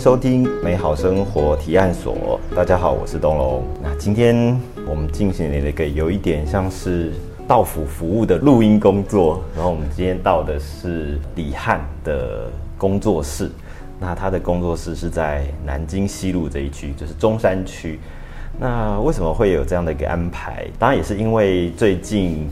[0.00, 2.40] 收听美好生活提案所。
[2.56, 3.62] 大家好，我是东龙。
[3.82, 4.58] 那今天
[4.88, 7.12] 我们进行了一个有一点像是
[7.46, 9.42] 到府服务的录音工作。
[9.54, 13.50] 然后我们今天到的是李汉的工作室。
[14.00, 18.00] 那他的工作室是在南京西路这一区，就是中山区。
[18.58, 20.66] 那为什么会有这样的一个安排？
[20.78, 22.48] 当然也是因为最近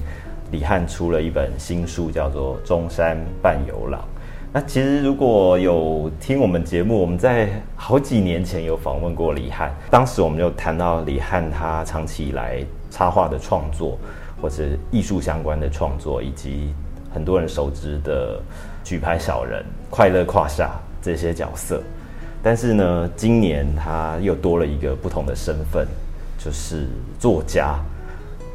[0.51, 3.99] 李汉出了一本新书，叫做《中山半游郎》。
[4.51, 13.99] 那其实如果有听我们节目，我们在好几年前有访问过李汉，当时我们就谈到李汉他长期以来插画的创作，
[14.41, 16.73] 或者艺术相关的创作，以及
[17.13, 18.41] 很多人熟知的
[18.83, 20.71] 举牌小人、快乐胯下
[21.03, 21.83] 这些角色。
[22.43, 25.87] 但是呢，今年他又多了一个不同的身份，
[26.39, 26.87] 就是
[27.19, 27.79] 作家。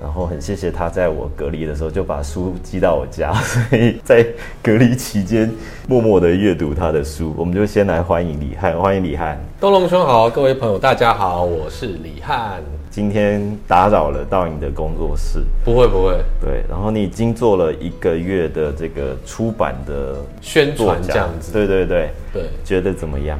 [0.04, 4.24] 然后很谢谢他在我隔离的时候就把书寄到我家， 所以在
[4.62, 5.50] 隔离期间
[5.88, 7.34] 默默的阅读他的书。
[7.38, 9.40] 我们就先来欢迎李汉，欢迎李汉。
[9.62, 12.62] 东龙兄好，各位朋友大家好，我是李汉。
[12.92, 16.20] 今天打扰了到你的工作室，不会不会。
[16.42, 23.40] 对，然后你已经做了一个月的这个出版的宣传这样子，对对对对，觉得怎么样？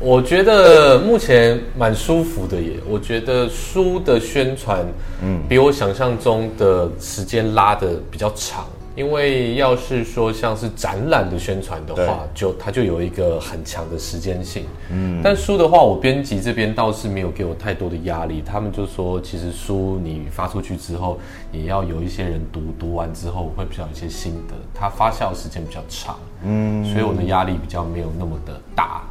[0.00, 2.72] 我觉得目前蛮舒服的耶。
[2.88, 4.84] 我觉得书的宣传，
[5.22, 8.64] 嗯，比我想象中的时间拉的比较长。
[8.96, 14.64] 因为要是说像是展览的宣传的话，就它就有一个很强的时间性。
[14.90, 18.42] 嗯，但书的话，我编辑这边倒是没有给我太多的压力。
[18.44, 21.18] 他们就说，其实书你发出去之后，
[21.52, 26.18] 也要有一些人读，读完之后会比较有一些心得，它发酵时间比较长。
[26.42, 29.02] 嗯，所以我的压力比较没有那么的大。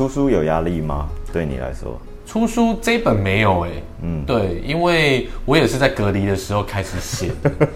[0.00, 1.10] 出书有压力吗？
[1.30, 3.70] 对你来说，出书这本没有哎，
[4.00, 7.30] 嗯，对，因为我也是在隔离的时候开始写，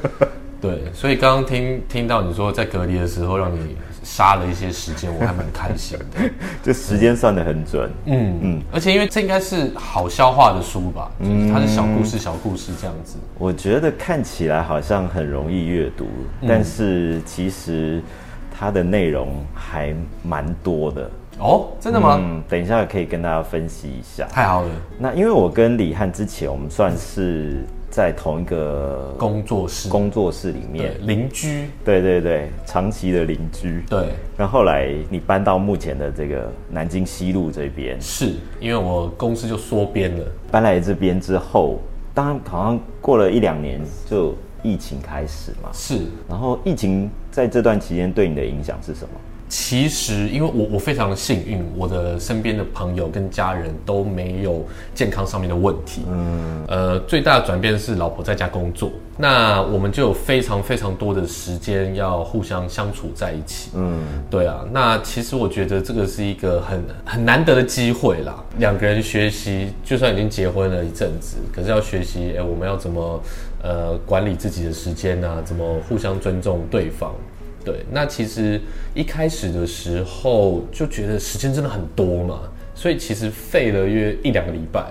[0.58, 6.30] 对，所以刚刚听听到你说在隔离的时候让你杀了一些时间，我还蛮开心的，
[6.64, 16.06] 就时间算的很准，嗯嗯，而且因为这应该是好消化的书吧，就是，它是小故事小故事这样子，我觉得看起来好像很容易阅读，
[16.48, 18.02] 但是其实
[18.50, 21.10] 它的内容还蛮多的。
[21.38, 22.18] 哦，真的吗？
[22.20, 24.26] 嗯，等一下可以跟大家分析一下。
[24.28, 24.68] 太好了。
[24.98, 31.68] 那因为我跟李汉之前，我们算是在同一个工作室，工作室里面邻居。
[31.84, 33.82] 对对对，长期的邻居。
[33.90, 34.10] 对。
[34.36, 40.24] 然后后来你搬到目前的这个南京西路这边，是因为我公司就缩编了。
[40.50, 41.80] 搬来这边之后，
[42.14, 45.68] 当然好像过了一两年，就疫情开始嘛。
[45.72, 46.02] 是。
[46.28, 49.10] 然后疫情在这段期间对你的影响是什么？
[49.56, 54.66] 其实，因为我我非常的幸运，我的身边的朋友跟家人都没有
[54.96, 56.02] 健康上面的问题。
[56.10, 63.70] 嗯，呃，最大的转变是老婆在家工作，那我们就有非常非常多的时间要互相相处在一起。
[63.76, 68.42] 嗯，对啊，那其实我觉得这个是一个很很难得的机会啦。
[68.58, 73.22] 两个人学习，就算已经结婚了一阵子，可是要学习，哎，我们要怎么
[73.62, 75.40] 呃管理自己的时间啊？
[75.44, 77.14] 怎么互相尊重对方？
[77.64, 78.60] 对，那其实
[78.92, 82.40] 一开始的时候就觉得时间真的很多嘛，
[82.74, 84.84] 所以其实废了约一两个礼拜，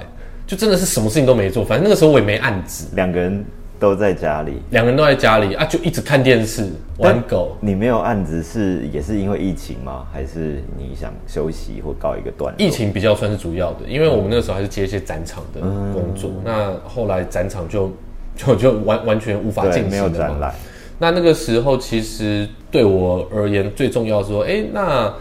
[0.47, 1.63] 就真的是什么事情都没做。
[1.63, 3.45] 反正那个时候我也没案子，两个人
[3.79, 7.55] 都在家里，两个人都在家里啊，就一直看电视、玩狗。
[7.59, 10.07] 你没有案子是也是因为疫情吗？
[10.11, 12.53] 还是你想休息或告一个段？
[12.57, 17.91] 疫情比较算是主要的，因为我们那个时候还是接一些展场的工作，那后来展场就
[18.35, 20.55] 就就完完全无法进行，没有展览。
[20.99, 25.13] 那那个时候，其实对我而言最重要说，哎，那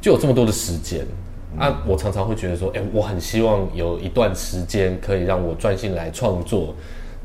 [0.00, 1.06] 就有这么多的时间
[1.58, 1.82] 啊！
[1.86, 6.74] 我常常会觉得说，哎，我很希望有一段时间可以让我专心来创作，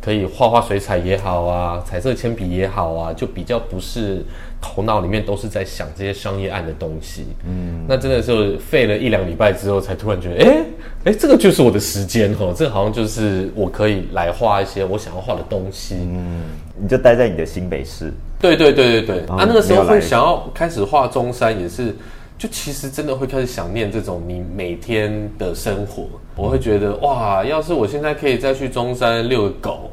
[0.01, 4.23] 可以画画水彩也好啊，彩色铅笔也好啊，就比较不是
[4.61, 7.25] 头脑里面都是在想这些商业案的东西。
[7.45, 10.65] 嗯，那真的是废了一两礼拜之后，才突然觉得，哎
[11.05, 15.95] 哎，这个就是我的时间哈，这好像就是我可以来画一些我想要画的东西。
[16.01, 16.41] 嗯。
[16.77, 19.25] 你就待在你的新北市，对对对对对。
[19.29, 21.95] 啊，那个时候会想要开始画中山，也是，
[22.37, 26.07] 就其实真的会开始想念这种你每天的生活。
[26.35, 29.91] 我会觉得哇，要是我现在可以再去中山遛个狗，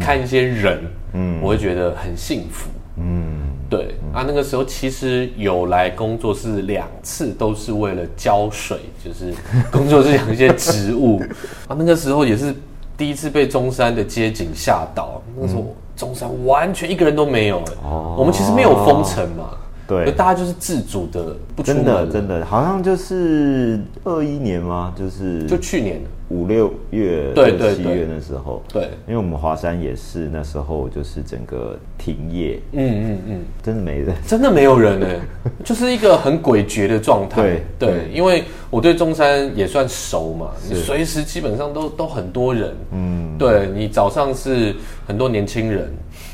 [0.00, 0.80] 看一些人，
[1.12, 2.68] 嗯，我会觉得很幸福。
[2.96, 3.94] 嗯，对。
[4.12, 9.32] 啊，那个时候其实有来工作室两次，都是为了浇水，就是
[9.70, 11.20] 工作室养一些植物。
[11.68, 12.54] 啊，那个时候也是
[12.96, 15.74] 第一次被中山的街景吓到，那时候。
[15.96, 17.88] 中山完全一个人都没有哎，
[18.18, 19.50] 我们其实没有封城嘛，
[19.86, 24.94] 对，大家就是自主的，真的真的好像就是二一年吗？
[24.96, 26.00] 就是就去年
[26.34, 34.12] 五六月、对七月那时候，对，因为我们华山也是那时候就是整个停业，嗯嗯嗯，真的没人。
[34.26, 35.06] 真的没有人呢，
[35.62, 37.60] 就是一个很诡谲的状态。
[37.78, 40.82] 对因为我对中山也算熟嘛，你是。
[40.82, 42.74] 随时基本上都都很多人。
[42.90, 44.74] 嗯，对你早上是
[45.06, 45.88] 很多年轻人，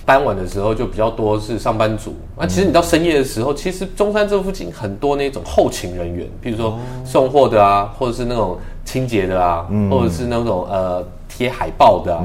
[0.07, 2.15] 傍晚的时候就比较多是上班族。
[2.39, 8.59] 那、其实你到深夜的时候，其实中山这附近很多那种后勤人员，比如说送货的啊，或者是那种
[8.91, 12.25] 清洁的啊，或者是那种呃贴海报的啊，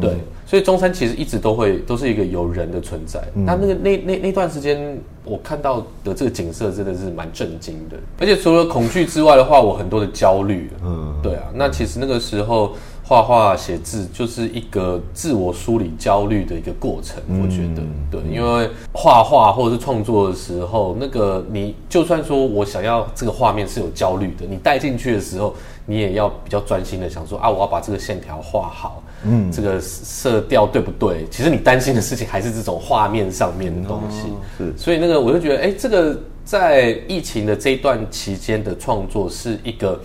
[0.00, 0.14] 对。
[0.46, 3.20] 所以中山其实一直都会都是一个有人的存在。
[3.34, 7.96] 那那个那那那段时间，我看到的这个景色真的是蛮震惊的。
[8.20, 10.70] 而且除了恐惧之外的话，我很多的焦虑。
[10.84, 11.44] 嗯，对啊。
[11.54, 12.72] 那其实那个时候
[13.02, 17.20] 画画写字就是一个自我梳理焦虑的一个过程。
[17.42, 25.54] 我觉得，对，因为画画或者是创作的时候，那个你就算说我想要这个画面是有焦虑的，你带进去的时候，
[25.86, 29.02] 你也要比较专心的想说啊，我要把这个线条画好。
[29.26, 31.26] 嗯，这个色调对不对？
[31.30, 34.28] 其实你担心的事情还是这种画面上面的东西。
[34.58, 39.98] 是所以那个我就觉得，哎、这个在疫情的这一段期间的创作是一个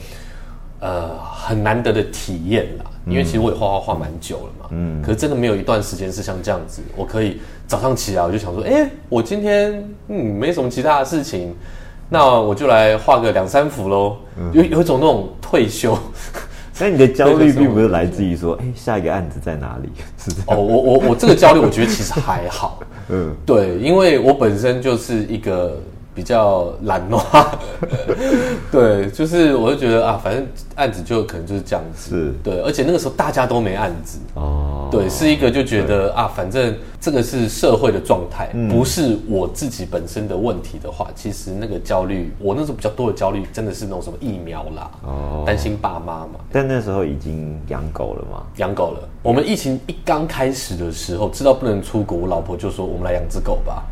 [0.79, 2.85] 呃很难得的体验啦。
[3.05, 11.55] 因为其实我也画画画蛮久了嘛，嗯，可是真的没有一段时间是像这样子，我可以早上起来我就想说，哎、我今天嗯没什么其他的事情，
[12.09, 14.17] 那我就来画个两三幅喽，
[14.51, 15.97] 有有一种那种退休。
[16.81, 19.89] 那你的焦虑并不是来自于说，哎、下一个案子在哪里？
[20.17, 20.45] 是这样。
[20.47, 22.79] 哦，我我我这个焦虑，我觉得其实还好。
[23.11, 25.77] 嗯，对，因为我本身就是一个
[26.19, 27.23] 比较懒惰，
[28.69, 30.45] 对，就是我就觉得啊，反正
[30.75, 32.33] 案子就可能就是这样子，是。
[32.43, 38.67] 对，而且那个时候大家都没案子，哦，对，是一个就觉得啊，反正这个是社会的状态，嗯。
[38.67, 45.43] 不是我自己本身的问题的话，其实那个焦虑，我那时候比较多的焦虑，真的是那种什么疫苗啦，哦。
[45.47, 48.43] 担心爸妈嘛，但那时候已经养狗了嘛？
[48.57, 49.07] 养狗了。
[49.23, 53.85] 我们疫情一刚开始的时候，知道不能出国，我老婆就说我们来养只狗吧。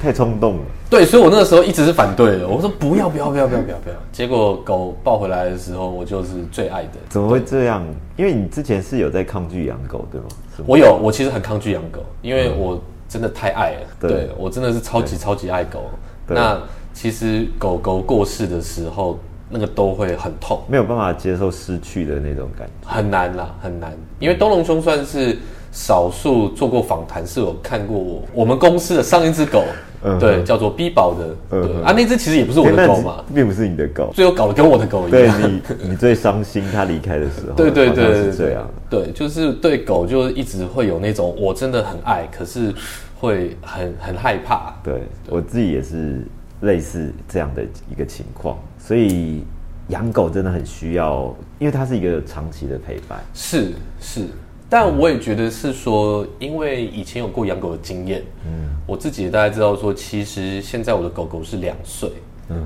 [0.00, 0.62] 太冲动了。
[0.90, 2.46] 对，所以我那个时候一直是反对的。
[2.46, 3.96] 我说不要不要不要不要不要不要。
[4.12, 6.98] 结果狗抱回来的时候，我就是最爱的。
[7.08, 7.84] 怎么会这样？
[8.16, 10.26] 因为你之前是有在抗拒养狗，对吗？
[10.66, 13.80] 我有，我其实很抗拒养狗，因为我真的太爱了。
[14.00, 15.82] 对对我真的是超级超级爱狗。
[16.28, 16.58] 那
[16.92, 19.18] 其实狗狗过世的时候，
[19.50, 20.62] 那个都会很痛。
[20.68, 22.88] 没有办法接受失去的那种感觉。
[22.88, 25.36] 很难啦，很难，因为东龙兄算是
[25.74, 29.64] 少数做过访谈，是有看过我我们公司的上一只狗，
[30.04, 34.12] 嗯对，叫做 B 宝的，嗯对啊，那只其实也不是我的狗嘛，并不是你的狗。
[34.14, 38.70] 最后搞得跟我的狗一对样，你，你最伤心他离开的时候， 对对好像对对是这样。
[38.88, 42.72] 对，就是对狗就一直会有那种我真的很爱，可是
[43.18, 46.24] 会很很害怕，对我自己也是
[46.60, 49.42] 类似这样的一个情况，所以
[49.88, 53.18] 养狗真的很需要，因为它是一个长期的陪伴。
[53.34, 54.28] 是是，
[54.68, 62.10] 但我也觉得是说，因为以前有过养狗的经验，嗯，我自己也大概知道说，其实现在我的狗狗是两岁。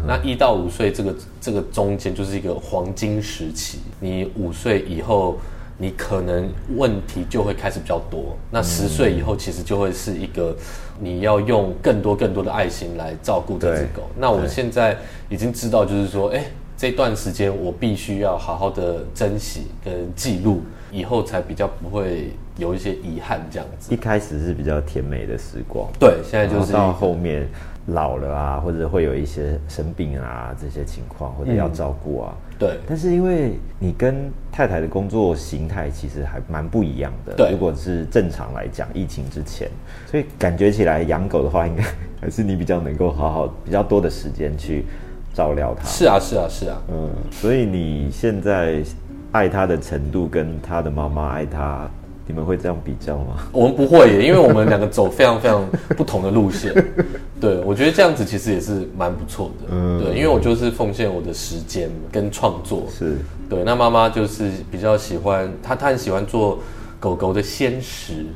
[0.06, 5.36] 那一到五岁这个这个中间就是一个黄金时期，你五岁以后，
[5.76, 8.36] 你可能问题就会开始比较多。
[8.50, 10.56] 那十岁以后，其实就会是一个
[10.98, 14.02] 你要用更多更多的爱心来照顾这只狗。
[14.18, 14.96] 那我现在
[15.28, 16.44] 已经知道，就是说，哎、
[16.76, 23.92] 这段时间我必须要好好的珍惜跟记录，以后才比较不会有一些遗憾这样子。
[23.92, 27.46] 一开始是比较甜美的时光，对，现在就是到后面
[27.86, 32.34] 老了啊，或者会有一些生病啊这些情况，或者要照顾啊。
[32.58, 37.32] 对但是因为你跟太太的工作形态其实还蛮不一样的。
[37.36, 39.68] 对如果是正常来讲，疫情之前，
[40.06, 41.84] 所以感觉起来养狗的话，应该
[42.20, 44.84] 还是你比较能够好好 比较多的时间去
[45.32, 45.86] 照料它。
[45.86, 46.82] 是啊，是啊，是啊。
[46.88, 48.82] 嗯，所以你现在
[49.32, 51.88] 爱他的程度跟他的妈妈爱他，
[52.26, 53.36] 你们会这样比较吗？
[53.52, 55.64] 我们不会耶，因为我们两个走非常非常
[55.96, 56.72] 不同的路线。
[57.40, 59.68] 对，我觉得这样子其实也是蛮不错的。
[59.70, 62.86] 嗯对，因为我就是奉献我的时间跟创作。
[62.90, 63.16] 是，
[63.48, 66.58] 对，那妈妈就是比较喜欢，她她很喜欢做
[66.98, 68.26] 狗狗的鲜食，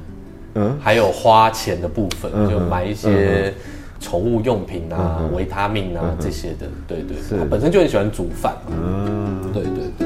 [0.54, 3.52] 嗯，还有花钱的部分，嗯就买一些
[3.98, 6.66] 宠物用品啊、嗯维他命啊这些的。
[6.86, 8.72] 对对，是她本身就很喜欢煮饭嘛。
[8.76, 10.01] 嗯，对对对。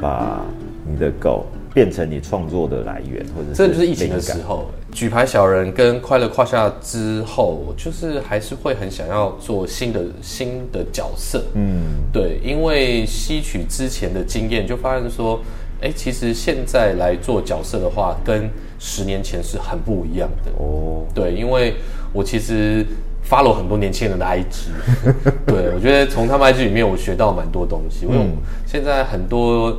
[0.00, 0.44] 把
[0.86, 11.44] 你的狗变成你创作的来源，或者这就是疫情的时候，举牌小人跟快乐胯下之后，就是还是会很想要做新的新的角色。
[11.54, 15.40] 嗯，对，因为吸取之前的经验，就发现说，
[15.80, 20.50] 哎，其实现在来做角色的话，跟十年前是很不一样的。
[20.58, 21.74] 哦，对，因为
[22.12, 22.84] 我其实
[23.28, 24.70] follow 很多年轻人的 IG，
[25.46, 28.06] 对我觉得从他们 IG 里面我学到蛮多东西。
[28.06, 28.36] 因为嗯
[28.66, 29.76] 现在很多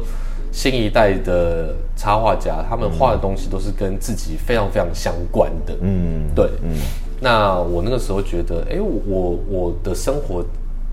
[0.52, 5.74] 新一代的插画家，他们画的东西都是跟自己非常非常相关的。
[5.82, 6.76] 嗯，对，嗯
[7.20, 10.44] 那我那个时候觉得，哎、我我的生活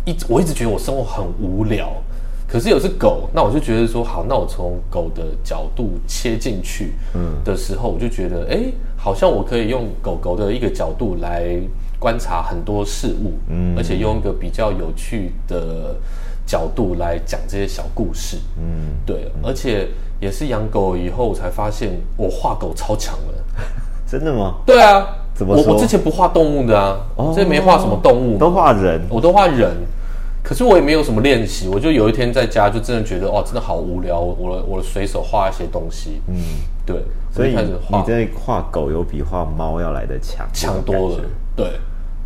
[0.04, 1.90] 一直我一直觉得我生活很无聊，
[2.46, 8.60] 可是有只狗，那我就觉得说，好，那我从狗的角度切进去，嗯的时候，我就觉得，哎、
[8.96, 11.58] 好像我可以用狗狗的一个角度来
[11.98, 15.96] 观察很多事物，嗯，而且用一个比较有趣的
[16.46, 19.88] 角度来讲这些小故事，嗯，对，而且
[20.20, 23.34] 也是养狗以后我才发现，我画狗超强了。
[24.06, 24.54] 真的吗？
[24.64, 29.76] 对啊，怎么我我之前不画动物的啊，我之前没画什么动物，都画人，我都画人。
[30.48, 36.36] 可是我也没有什么练习，我就有一天在家就真的觉得哦，真的好无聊，我的我随手画一些东西，嗯，
[36.86, 41.20] 对，所以你在画狗有比画猫要来的强，强多了
[41.54, 41.72] 对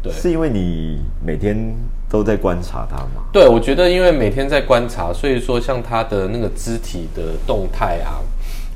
[0.01, 0.13] 对。
[0.13, 1.75] 是因为你每天
[2.09, 3.25] 都在观察它吗？
[3.33, 8.23] 对，我觉得因为每天在观察，所以说像它的那个肢体的动态啊，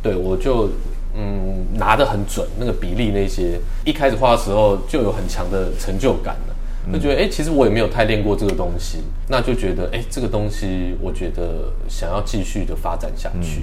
[0.02, 0.68] 对我就
[1.14, 6.55] 嗯拿得很准，那个比例那些，一开始画的时候就有很强的成就感了。
[6.92, 13.62] 就觉得哎、诶其实我也没有太练过这个东西，那就觉得哎、诶这个东西我觉得想要继续的发展下去。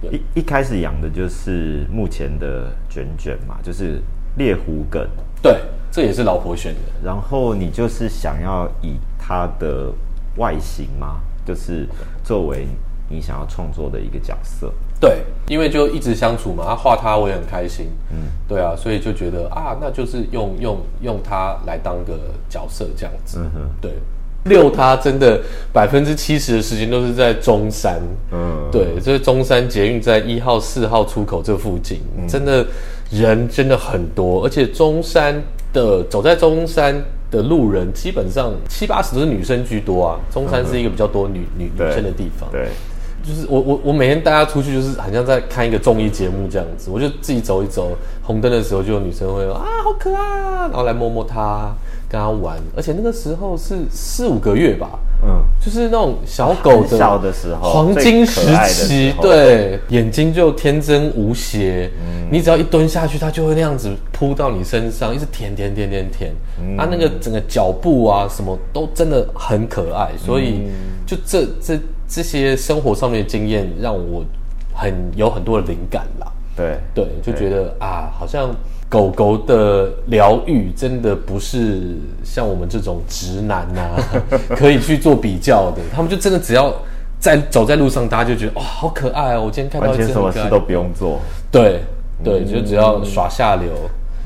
[0.00, 4.00] 对一一开始养的就是目前的卷卷嘛，就是
[4.36, 5.06] 猎狐梗，
[5.42, 5.60] 对，
[5.90, 6.80] 这也是老婆选的。
[7.04, 9.92] 然后你就是想要以它的
[10.36, 11.86] 外形嘛，就是
[12.24, 12.66] 作为
[13.10, 14.72] 你想要创作的一个角色。
[15.00, 22.18] 对，因为就一直相处嘛，他画他我也很开心，嗯，对啊，所以就觉得啊，那就是用用用他来当个
[22.50, 23.92] 角色这样子，嗯哼，对，
[24.44, 25.40] 遛它真的
[25.72, 27.98] 百分之七十的时间都是在中山，
[28.30, 32.66] 嗯，对，这中山捷运在一号、四号出口这附近，真的
[33.10, 42.68] 人真的很多，而且中山的走在中山的路人基本上七八十都是女生居多啊，中山是一个比较多女女女生的地方，对，
[43.22, 51.74] 就是我我我每天带他出去，就是好像在看一个综艺节目这样子，我就自己走一走，红灯的时候就有女生会啊好可爱啊，然后来摸摸它，
[52.08, 66.76] 跟它玩，而且那个时候是四五个月吧，嗯，就是那种小狗的小的时候黄金时期对，眼睛就天真无邪，嗯你只要一蹲下去，它就会那样子扑到你身上，一直舔舔舔舔舔，嗯。
[66.78, 70.70] 它那个整个脚步啊什么都真的很可爱，所以嗯
[71.04, 71.76] 就这这
[72.10, 74.24] 这些生活上面的经验让我
[74.74, 76.26] 很有很多的灵感啦。
[76.56, 78.50] 对，对，就觉得啊，好像
[78.88, 83.96] 狗狗的疗愈真的不是像我们这种直男呐、
[84.56, 85.80] 可以去做比较的。
[85.94, 86.74] 他们就真的只要
[87.20, 89.44] 在走在路上，大家就觉得哇，好可爱哦！
[89.46, 91.20] 我今天看到完一只很可爱全什么事都不用做。
[91.52, 91.80] 对
[92.24, 93.70] 对，就只要耍下流，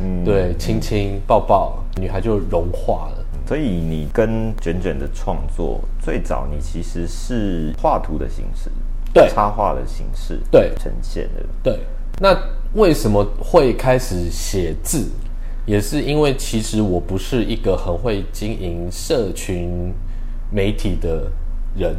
[0.00, 3.24] 嗯对，亲亲抱抱，女孩就融化了。
[3.47, 8.71] 所以你跟卷卷的创作，最早你其实是画图的形式，
[9.13, 11.45] 对插画的形式，对呈现的。
[11.63, 11.81] 对，
[12.21, 12.37] 那
[12.75, 15.09] 为什么会开始写字？
[15.67, 19.93] 也是因为其实我不是一个很会经营社群
[20.51, 21.31] 媒体的
[21.75, 21.95] 人，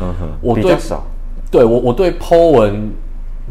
[0.00, 1.04] 嗯哼， 我比较少。
[1.50, 2.92] 对我我对 Po 文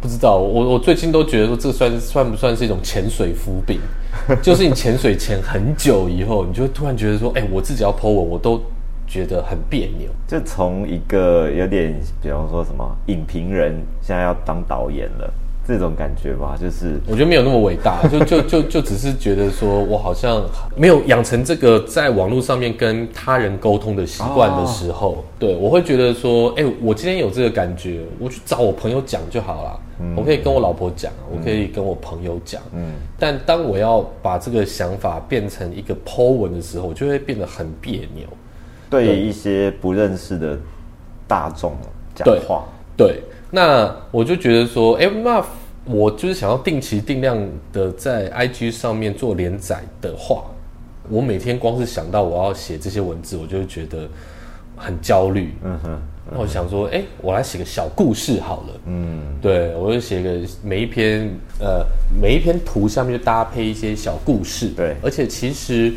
[0.01, 3.79] 不知道，我我最近都觉得说这算算不算是一种潜水夫病？
[4.41, 8.61] 就是你潜水潜很久以后，你就会突然觉得说，哎、我自己要 Po 文，我都
[9.07, 10.09] 觉得很别扭。
[10.27, 15.33] 就从一个有点，比方说什么影评人，现在要当导演了，
[15.69, 20.43] 这种感觉吧，就是我觉得没有那么伟大，就就就就只是觉得说我好像
[20.75, 29.79] 没有养成这个在网络上面跟他人沟通的习惯的时候，对我会觉得说，哎、我今天有这个感觉，我去找我朋友讲就好了。
[30.15, 32.61] 我可以跟我老婆讲，我可以跟我朋友讲。
[32.73, 38.25] 嗯，但当我要把这个想法变成一个 Po 文的时候，我就会变得很别扭。
[38.89, 40.57] 对一些不认识的
[41.27, 41.73] 大众
[42.15, 42.63] 讲话。
[42.95, 45.43] 对，那我就觉得说，哎、那
[45.85, 47.37] 我就是想要定期定量
[47.73, 50.43] 的在 IG 上面做连载的话，
[51.09, 54.07] 我每天光是想到我要写这些文字，我就会觉得
[54.75, 55.53] 很焦虑。
[55.63, 55.99] 嗯哼，
[56.31, 58.81] 那我想说，哎、我来写个小故事好了。
[58.85, 61.27] 嗯，对，我就写个每一篇
[61.59, 61.83] 呃
[62.21, 64.67] 每一篇图下面就搭配一些小故事。
[64.69, 65.91] 对而且其实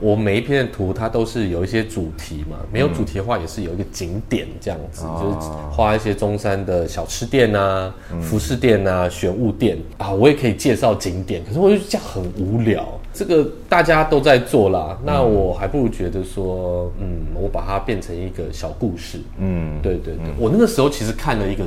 [0.00, 12.86] 我每一篇的图它都是有一些主题嘛，没有主题的话也是有一个景点这样子，就是画一些中山的小吃店啊、服饰店啊、玄物店啊，我也可以介绍景点，可是我就这样很无聊。
[13.12, 19.18] 这个大家都在做啦，那我还不如觉得说，嗯，我把它变成一个小故事。
[19.38, 21.64] 嗯，对对对，我那个时候其实看了一个。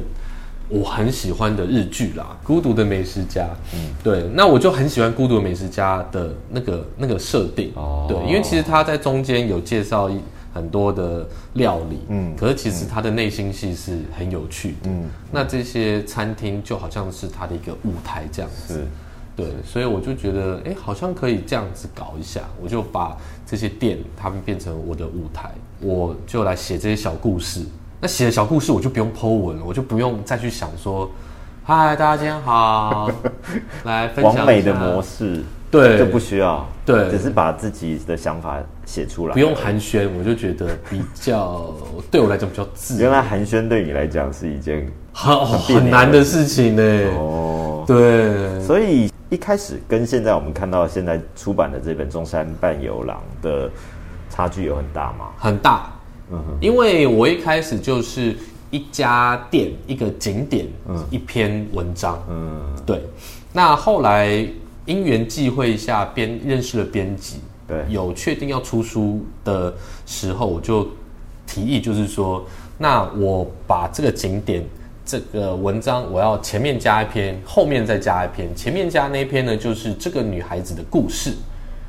[0.70, 3.44] 我很喜欢的日剧啦，《孤独的美食家》。
[3.76, 7.72] 嗯，对，那我就很喜欢《孤独的美食家》的那个那个设定。
[7.76, 10.10] 哦，对，因为其实他在中间有介绍
[10.54, 14.90] 很多的料理，嗯，可是其实他的内心戏是很有趣的。
[14.90, 18.76] 嗯，那这些餐厅就好像是他的一个舞台这样子。
[18.76, 18.88] 是，
[19.36, 25.52] 对，所以我就觉得，哎，好像可以这样子搞一下，我就把这些店他们变成我的舞台，
[25.82, 27.66] 我就来写这些小故事。
[28.04, 31.10] 那写的小故事我就不用剖文了，我就不用再去想说，
[31.64, 33.10] 嗨，大家今天好，
[33.86, 35.42] 来分享完美的模式，
[35.72, 41.74] 对，就不需要，对，只是把自己的想法写出来，不用寒暄，我就觉得比较
[42.12, 43.04] 对我来讲比较自然。
[43.04, 46.84] 原来寒暄对你来讲是一件很很难的事情呢。
[47.18, 53.72] 哦，对，所以一开始跟现在我们看到现在出版的这本《中山半游郎》的
[54.30, 55.28] 差距有很大吗？
[55.38, 55.90] 很大。
[56.60, 58.36] 因为我一开始就是
[58.72, 60.68] 一家店一个景点，
[61.10, 63.02] 一篇文章，嗯，对。
[63.52, 64.46] 那后来
[64.86, 67.38] 因缘际会下编认识了编辑，
[67.68, 69.74] 对，有确定要出书的
[70.06, 70.88] 时候，我就
[71.46, 72.44] 提议就是说，
[72.78, 74.64] 那我把这个景点
[75.06, 78.48] 这个文章，我要前面加一篇，后面再加一篇。
[78.56, 81.34] 前面加那篇呢，就是这个女孩子的故事。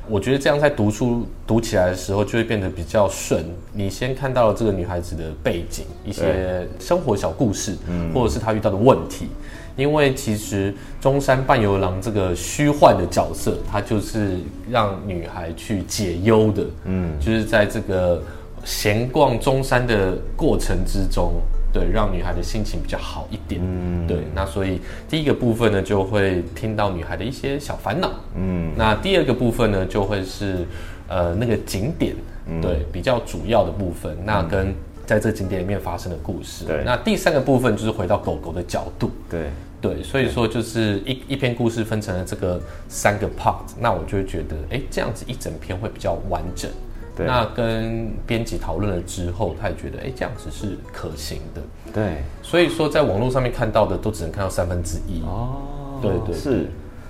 [0.07, 3.43] 我觉得这样在读书读起来的时候就会变得比较顺。
[3.73, 7.75] 你先看到了这个女孩子的背景，一些生活小故事，
[8.13, 9.27] 或者是她遇到的问题。
[9.75, 14.37] 因为其实中山半游郎这个虚幻的角色，他就是
[14.71, 16.65] 让女孩去解忧的。
[16.85, 18.21] 嗯，就是在这个
[18.63, 21.33] 闲逛中山的过程之中。
[21.75, 23.59] 对，让女孩的心情比较好一点。
[23.61, 28.09] 嗯，对，那所以第一个部分呢，就会听到女孩的一些小烦恼。
[28.37, 30.65] 嗯，那第二个部分呢，就会是
[31.09, 32.15] 呃那个景点，
[32.61, 34.17] 对，比较主要的部分。
[34.23, 34.73] 那跟
[35.05, 36.63] 在这景点里面发生的故事。
[36.63, 39.11] 对，那第三个部分就是回到狗狗的角度。
[39.29, 39.49] 对，
[39.81, 42.57] 对，所以说就是一一篇故事分成了这个
[42.87, 46.71] 三个 part，那我就会觉得，哎，这样子一整篇会比较完整。
[47.17, 51.61] 那跟编辑讨论了之后，他也觉得，哎，这样子是可行的。
[51.93, 55.21] 对，所以说在网络上面看到的都只能看到三分之一。
[55.21, 55.61] 哦，
[56.01, 56.67] 对对是。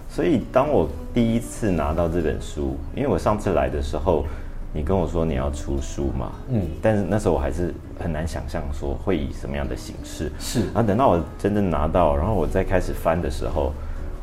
[0.08, 4.26] 所以当我第一次拿到这本书，因为我上次来的时候，
[4.72, 10.32] 你跟我说你要出书嘛，嗯，但是那时候我还是很难想象说会以什么样的形式。
[10.40, 10.60] 是。
[10.68, 13.74] 然后等到我真正拿到，然后我再开始翻的时候，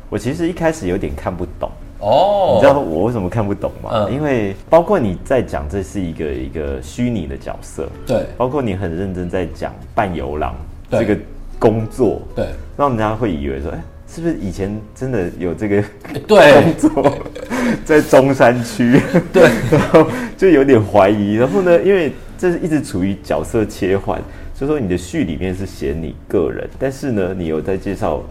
[0.09, 1.69] 我其实一开始有点看不懂。
[2.03, 3.89] 哦，你知道我为什么看不懂吗？
[3.93, 10.53] 嗯，因为包括你在讲这是一个一个虚拟的角色，对，包括你很认真在讲半游廊
[10.91, 11.17] 这个
[11.57, 15.81] 工作，对，让人家会以为说，哎，是不是以前真的有这个
[16.27, 17.17] 对工作
[17.85, 18.99] 在中山区？
[19.31, 20.05] 对，然后
[20.37, 21.35] 就有点怀疑。
[21.35, 24.21] 然后呢，因为这是一直处于角色切换，
[24.53, 28.21] 所以说你的序里面是写你个人，但是呢，你有在介绍。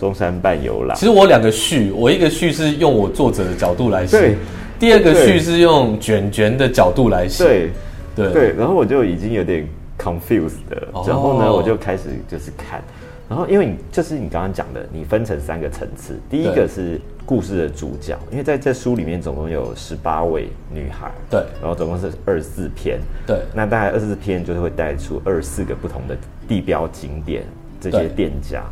[0.00, 0.96] 中山半游廊。
[0.96, 4.34] 其实我两个序，我一个序是用我作者的角度来写，
[4.78, 7.44] 第二个序是用卷卷的角度来写。
[7.44, 7.70] 对，
[8.16, 8.54] 对，对。
[8.56, 12.82] 然后我就已经有点 confused 的，然后呢，我就开始就是看，
[13.28, 26.16] 然后因为你就是你刚刚讲的，你分成三个层次，第一个是故事的主角，因为在这书里面总共有十八位女孩，对，然后总共是二十四篇，对，那大概二十四篇就是会带出二十四个不同的
[26.48, 27.44] 地标景点，
[27.78, 28.64] 这些店家。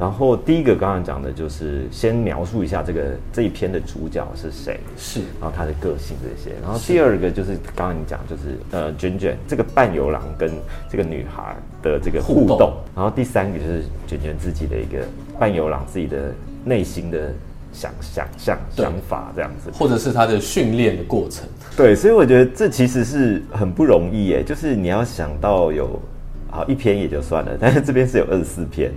[0.00, 6.56] 然后第一个刚刚讲的就是先描述一下这个这一篇的主角是谁，是，然后他的个性这些。
[6.62, 10.50] 然后第二个就是刚刚你讲就是呃卷卷这个半游郎跟
[10.90, 12.72] 这个女孩的这个互动。
[12.96, 15.04] 然后第三个就是卷卷自己的一个
[15.38, 16.32] 半游郎自己的
[16.64, 17.30] 内心的
[17.70, 21.46] 想想象想法这样子，或者是他的训练的过程。
[21.76, 26.00] 对，所以我觉得这其实是很不容易耶，就是你要想到有
[26.50, 28.90] 好一篇也就算了，但是这边是有二十四篇。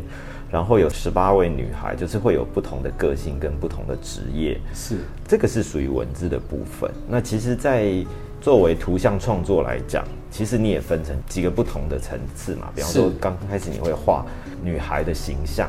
[0.53, 6.91] 然后有十八位女孩，就是会有不同的个性跟不同的职业，是这个是属于文字的部分。
[7.09, 7.91] 那其实，在
[8.39, 12.69] 作为图像创作来讲，其实你也分成几个不同的层次嘛。
[12.75, 14.23] 比方说，刚开始你会画
[14.63, 15.67] 女孩的形象，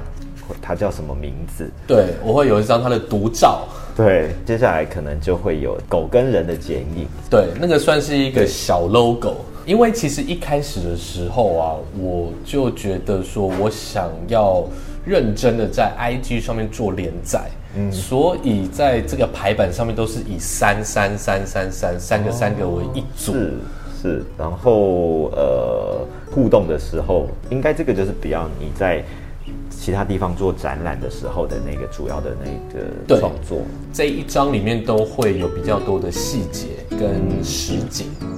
[0.61, 1.70] 她叫什么名字？
[1.87, 3.66] 对，我会有一张她的独照。
[3.97, 7.09] 对，接下来可能就会有狗跟人的剪影。
[7.31, 9.37] 对，那个算是一个小 logo。
[9.66, 14.62] 因为其实一开始的时候啊，我就觉得说我想要
[15.07, 23.33] 认真的在 IG 上面做连载，嗯所以在这个排版上面都是以三三三三三三个三个为一组。
[23.33, 23.53] 是
[24.03, 29.03] 是，然后呃，互动的时候，应该这个就是比较你在
[29.70, 33.62] 其他地方做展览的时候的那个主要的那个对创作。
[33.94, 38.09] 这一章里面都会有比较多的细节跟实景。
[38.20, 38.34] 这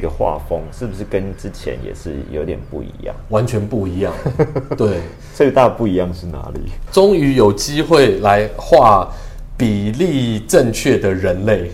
[0.00, 3.14] 个画风是不是跟之前也是有点不一样？
[3.28, 4.12] 完全不一样，
[4.76, 5.00] 对，
[5.34, 6.72] 最大不一样是哪里？
[6.90, 9.08] 终于有机会来画
[9.56, 11.70] 比例正确的人类，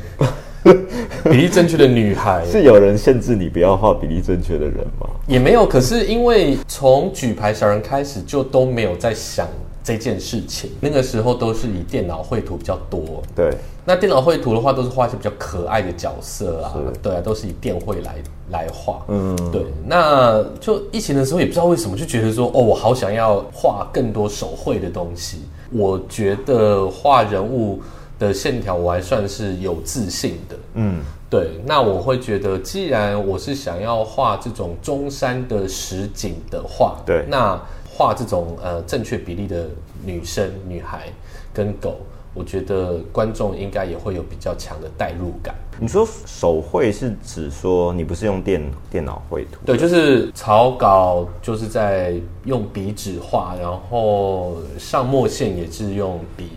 [1.25, 5.09] 比例正确的女孩， 是有人限制你不要画比例正确的人吗？
[5.27, 5.65] 也没有。
[5.65, 9.49] 可是因为从举牌小人开始，就都没有在想
[9.85, 10.71] 这件事情。
[10.81, 13.23] 那个时候都是以电脑绘图比较多。
[13.35, 13.53] 对，
[13.87, 18.17] 那电脑绘图的话，都是画一些比较可爱的角色啊是，对啊，都是以电绘来
[18.51, 19.01] 来画。
[19.07, 19.65] 嗯，对。
[19.87, 25.43] 那就疫情的时候，也不知道为什么，就觉得说，哦，我好想要画更多手绘的东西。
[25.71, 27.81] 我觉得画人物
[28.19, 30.57] 的线条，我还算是有自信的。
[30.75, 39.67] 嗯，对，那我会觉得，既然我是想要画这种中山的实景的画，对那画这种呃正确比例的
[40.05, 41.09] 女生、女孩
[41.53, 41.97] 跟狗，
[42.37, 45.55] 我觉得观众应该也会有比较强的代入感。
[45.79, 49.59] 你说手绘是指说你不是用电电脑绘图？
[49.65, 56.51] 对，就是草稿，就是在用笔纸画，然后上墨线也是用笔。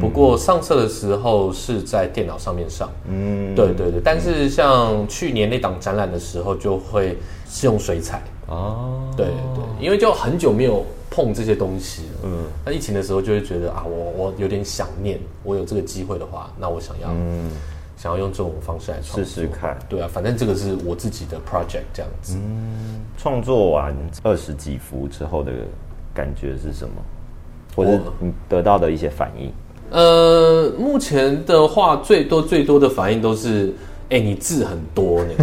[0.00, 4.00] 不过上色的时候是在电脑上面上，嗯，对对对。
[4.02, 7.18] 但是像去年那档展览的时候，就会
[7.50, 12.18] 是用水彩，哦，对对，因为就很久没有碰这些东西了。
[12.24, 17.50] 嗯那疫情的时候就会觉得啊，我我有点想念，我有这个机会的话，那我想要、嗯，
[17.98, 19.78] 想要用这种方式来试试看。
[19.90, 22.38] 对啊，反正这个是我自己的 project 这样子。
[23.18, 25.52] 创作完二十几幅之后的
[26.14, 26.94] 感觉是什么？
[27.76, 29.52] 或者我你得到的一些反应？
[29.90, 33.74] 呃，目前的话，最多最多的反应都是，
[34.08, 35.34] 哎、你字很多呢。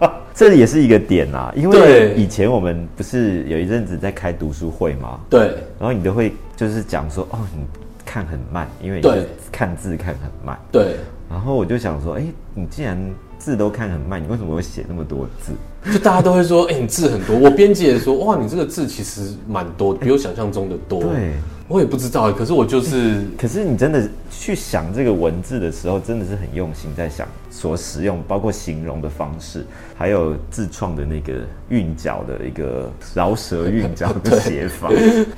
[0.40, 5.20] 这也是一个点啊，因为以前我们不是有一阵子在开读书会吗？
[5.28, 5.48] 对
[5.78, 7.62] 然后你都会就是讲说，哦，你
[8.06, 10.58] 看很慢，因为你看字看很慢。
[10.72, 10.96] 对，
[11.28, 12.24] 然后我就想说，哎，
[12.54, 12.98] 你既然
[13.40, 15.52] 字都看很慢，你为什么会写那么多字？
[15.90, 17.34] 就大家都会说，哎、你字很多。
[17.36, 21.02] 我编辑也说，哇，你这个字其实蛮多，比我想象中的多。
[21.02, 21.32] 对，
[21.68, 29.64] 我也不知道，可是我就是可是你真的去想这个文字的时候，真的是很用心在想所使用，包括形容的方式，
[29.96, 31.32] 还有自创的那个
[31.70, 34.90] 韵脚的一个饶舌韵脚的 写法，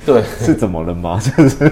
[0.05, 1.21] 对，是怎么了吗？
[1.37, 1.71] 就是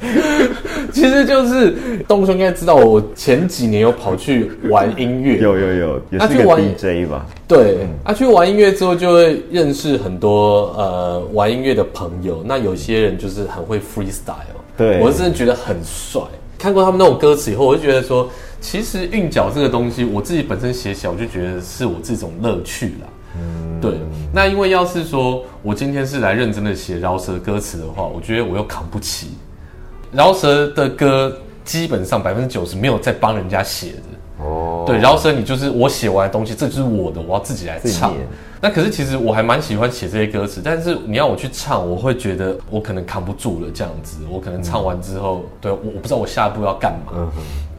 [0.92, 1.74] 其实就是
[2.08, 7.26] 东兄应该知道，我前几年有跑去玩音乐，有有有，也是个啊去玩 DJ 吧？
[7.46, 12.42] 对，啊，去玩音乐之后就会认识很多呃玩音乐的朋友。
[12.46, 14.34] 那有些人就是很会 freestyle，
[14.76, 16.20] 对我真的觉得很帅。
[16.58, 18.28] 看过他们那种歌词以后，我就觉得说，
[18.60, 23.06] 其实韵脚这个东西，我自己本身写起来，我就觉得是我这种乐趣啦。
[23.36, 23.92] 嗯，对。
[24.34, 29.28] 那因为要是说我今天是来认真的写饶舌歌词的话，我觉得我又扛不起。
[30.12, 34.44] 饶舌的歌基本上百分之九十没有在帮人家写的。
[34.44, 38.14] 哦，对，饶舌你就是我写完的东西，这就是我的，我要自己来唱。
[38.60, 47.12] 那可是其实我还蛮喜欢写这些歌词，但是你要我去唱，我会觉得我可能扛不住了，这样子，我可能唱完之后，对我我不知道我下一步要干嘛。
[47.16, 47.30] 嗯，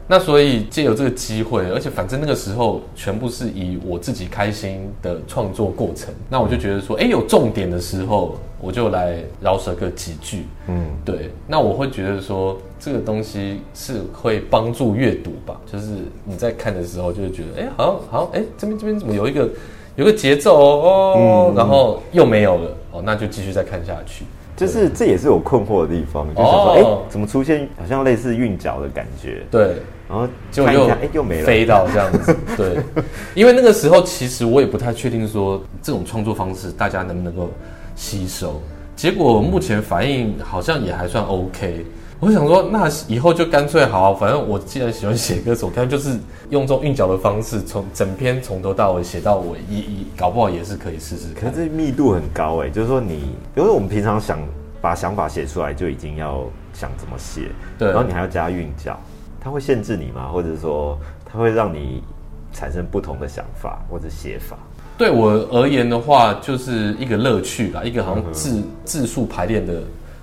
[0.06, 10.44] 那所以借由这个机会，而且反正那个时候全部是以我自己开心的创作过程，那我就觉得说，哎、有重点的时候，我就来饶舌个几句。
[10.68, 15.86] 嗯，对，那我会觉得说这个东西是会帮助阅读吧，就是
[16.24, 19.48] 你在看的时候就会觉得，哎、好像好像，哎、这边这边怎么有一个
[19.96, 24.24] 有个节奏哦，然后又没有了，哦，那就继续再看下去。
[24.56, 29.42] 就是这也是我困惑的地方，就想说，哎、哦怎么出现好像类似韵脚的感觉？
[29.50, 31.46] 对，然后看一下，哎、又没了。
[31.46, 32.36] 飞到这样子。
[32.58, 32.76] 对，
[33.34, 37.48] 因为那个时候其实我也不太确定说这种创作方式大家能不能够
[38.00, 38.58] 吸收。
[38.96, 41.84] 结果目前反应好像也还算 OK。
[42.18, 46.18] 我想说，那以后就干脆好，反正我既然喜欢写歌手，干脆就是
[46.50, 51.50] 用这种韵脚的方式，从整篇从头到尾写到尾，一一搞不好也是可以试试看。
[51.50, 54.38] 可是这密度很高哎，就是说你，因为我们平常想
[54.82, 58.98] 把想法写出来，就已经要想怎么写，对然后你还要加韵脚，
[59.40, 60.28] 它会限制你吗？
[60.30, 62.02] 或者说它会让你
[62.52, 64.58] 产生不同的想法或者写法？
[65.00, 69.72] 对我而言的话，就是一个乐趣啦，一个好像字字数排练的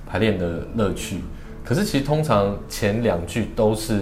[0.06, 1.18] 排练的乐趣。
[1.66, 4.02] 可是其实通常前两句都是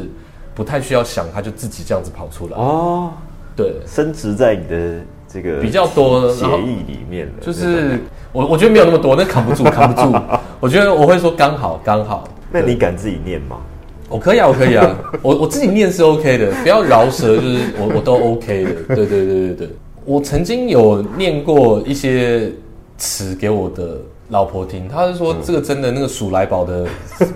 [0.54, 2.58] 不太需要想，它就自己这样子跑出来。
[2.58, 3.14] 哦，
[3.56, 7.98] 对，升值在你的这个比较多协议里面了，就是
[8.34, 10.14] 我我觉得没有那么多，那扛不住，扛不住。
[10.60, 12.28] 我觉得我会说刚好刚好。
[12.52, 13.56] 那你敢自己念吗？
[14.10, 18.96] 我可以啊，我可以啊，我我自己念是 OK 的，不要饶舌，就是我我都 OK 的。
[18.96, 19.70] 对对对对对，
[20.06, 22.52] 我曾经有念过一些
[22.98, 23.98] 词给我的
[24.30, 26.88] 老婆听，她是说这个真的那个鼠来宝的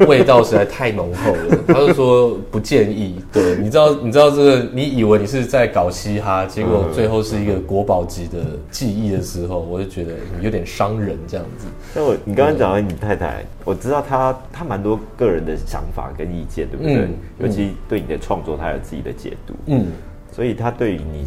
[0.07, 3.15] 味道实在太浓厚了，她就说不建议。
[3.33, 8.37] 对，你知道 你知道这个，你以为你是在搞嘻哈，结果最后是一个国宝级的
[8.71, 11.67] 记忆的时候，我就觉得有点伤人这样子。
[11.93, 16.95] 像我，你刚刚讲到你太太，我知道她她蛮多个人的想法跟意见，对不对？
[16.97, 19.87] 嗯尤其对你的创作，她有自己的解读，嗯。
[20.31, 21.25] 所以她对于你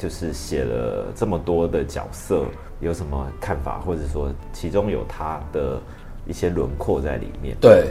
[0.00, 2.46] 就是写了这么多的角色
[2.80, 5.78] 有什么看法，或者说其中有他的
[6.26, 7.54] 一些轮廓在里面？
[7.60, 7.84] 对，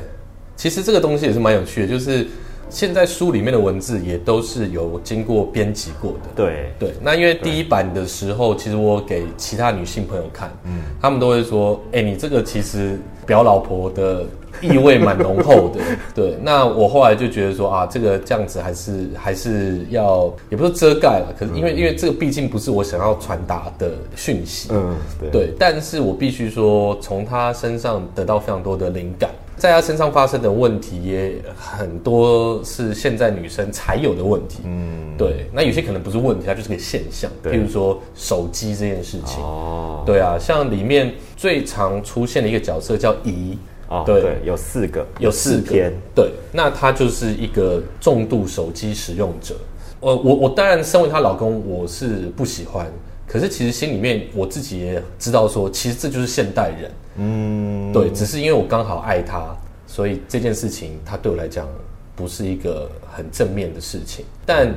[0.56, 2.26] 其实这个东西也是蛮有趣的，就是
[2.67, 6.30] 现在书里面的文字也都是有经过编辑过的。
[6.36, 14.26] 对，对，那因为第一版的时候，其实我给其他女性朋友看，嗯，他们都会说，哎、你这个其实表老婆的
[14.62, 15.80] 意味蛮浓厚的。
[16.13, 34.60] 对，那我后来就觉得说啊，这个这样子还是还是要，也不是遮盖了，可是因为、因为这个毕竟不是我想要传达的讯息，嗯，对，对，但是我必须说，从他身上得到非常多的灵感，在他身上发生的问题也很多是现在女生才有的问题。
[34.65, 37.30] 嗯，对，那有些可能不是问题，它就是个现象。
[37.43, 39.43] 对譬如说手机这件事情。
[39.43, 43.58] 哦，对啊，像里面最常出现的一个角色叫怡，
[43.89, 49.56] 哦，对对，有四个，有四个天，对，那他就是一个重度手机使用者。
[49.99, 52.88] 我我我当然身为她老公，我是不喜欢，
[53.28, 56.91] 可是其实心里面我自己也知道说，其实这就是现代人。
[57.17, 59.54] 嗯，对，只是因为我刚好爱她，
[59.88, 61.67] 所以这件事情他对我来讲
[62.15, 64.23] 不是一个很正面的事情。
[64.45, 64.73] 但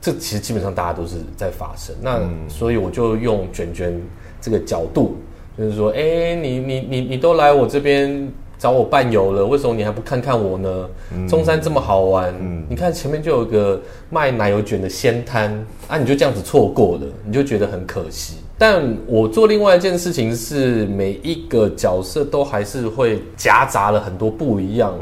[0.00, 1.94] 这其实基本上大家都是在发生。
[2.02, 3.98] 那、所以我就用卷卷
[4.40, 5.16] 这个角度，
[5.56, 10.88] 就是说，哎、你你你你都来我这边找我伴游了，为什么你还不看看我呢？
[11.28, 12.34] 中山这么好玩，
[12.68, 15.52] 你看前面就有个卖奶油卷的鲜摊
[15.88, 18.36] 啊，你就这样子错过了，你就觉得很可惜。
[18.58, 24.94] 但我做另外一件事情是，每一个角色都还是会夹杂了很多不一样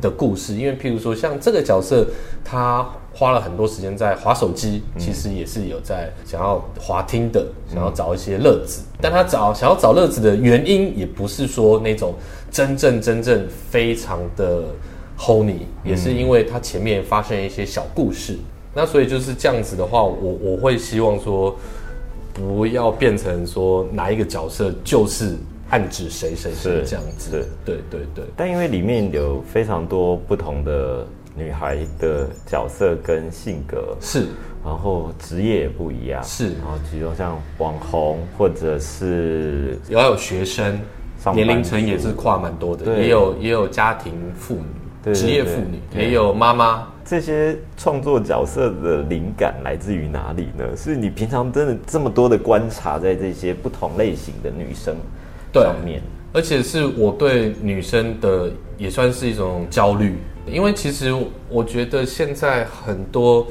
[0.00, 2.06] 的故事，因为譬如说像这个角色，
[2.42, 8.82] 他花了很多时间在划手机，其实也是有在想要滑听的，想要找一些乐子。
[9.00, 12.14] 但他找想要找乐子的原因，也不是说那种
[12.50, 14.64] 真正真正非常的
[15.16, 18.36] honey，也是因为他前面发生一些小故事。
[18.74, 21.54] 那所以就是这样子的话，我我会希望说，
[22.32, 25.36] 不要变成说哪一个角色就是
[25.70, 27.44] 暗指谁谁谁这样子对。
[27.64, 28.24] 对对对。
[28.36, 34.26] 但因为里面有非常多不同的女孩的角色跟性格，是
[34.64, 40.80] 然后职业也不一样，是然后其中像网红或者是也要有学生，
[41.18, 44.54] 上年龄层也是跨蛮多的，也有也有家庭妇
[45.04, 46.88] 女、职业妇女，也有妈妈。
[47.04, 50.64] 这些创作角色的灵感来自于哪里呢？
[50.74, 54.96] 是你平常真的这么多的观察在这些不同类型的女生
[55.52, 56.00] 对上面，
[56.32, 61.14] 而且是我对女生的也算是一种焦虑，因为其实
[61.48, 63.46] 我觉得现在很多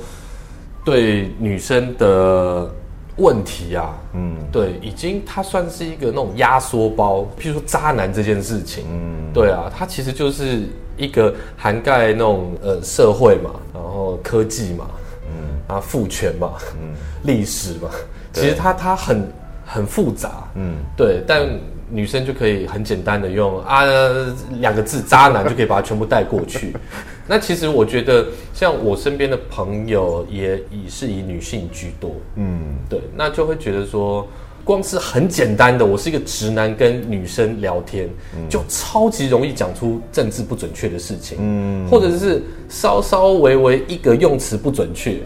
[0.85, 2.69] 对女生的
[3.17, 10.63] 问题啊，嗯，对，已经它算是一个那种压缩包，譬如说渣男这件事情，嗯，对啊，它其实就是
[10.97, 14.87] 一个涵盖那种呃社会嘛，然后科技嘛，
[15.27, 17.89] 嗯，啊父权嘛，嗯，历史嘛，
[18.33, 19.31] 其实它它很
[19.65, 21.47] 很复杂，嗯，对，但
[21.93, 23.83] 女生就可以很简单的用啊
[24.59, 26.73] 两个字渣男就可以把它全部带过去。
[27.27, 34.27] 那其实我觉得，像我身边的朋友也以是以女性居多，嗯，对，那就会觉得说，
[34.65, 38.09] 光是很简单的，我是一个直男跟女生聊天，
[38.49, 45.19] 就超级容易讲出政治不准确的事情，嗯，或者是稍稍微微一个用词不准确，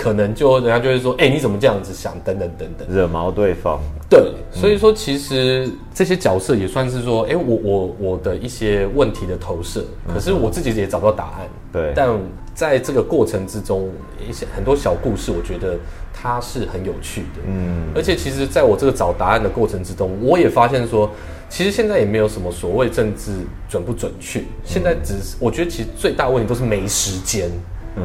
[0.00, 2.18] 可能就人家就会说，哎、你怎么这样子想？
[2.24, 2.88] 等等等等。
[2.88, 11.46] 惹毛对方，对，所以说其实这些角色也算是说，哎、我我我的一些问题的投射，可是我自己也找不到答案。
[11.70, 12.08] 对但
[12.54, 13.90] 在这个过程之中，
[14.26, 15.78] 一些很多小故事，我觉得
[16.14, 17.42] 它是很有趣的。
[17.46, 21.10] 嗯，而且其实在我这个找答案的过程之中，我也发现说，
[21.50, 23.32] 其实现在也没有什么所谓政治
[23.68, 27.50] 准不准确，现在只是我觉得其实最大问题都是没时间，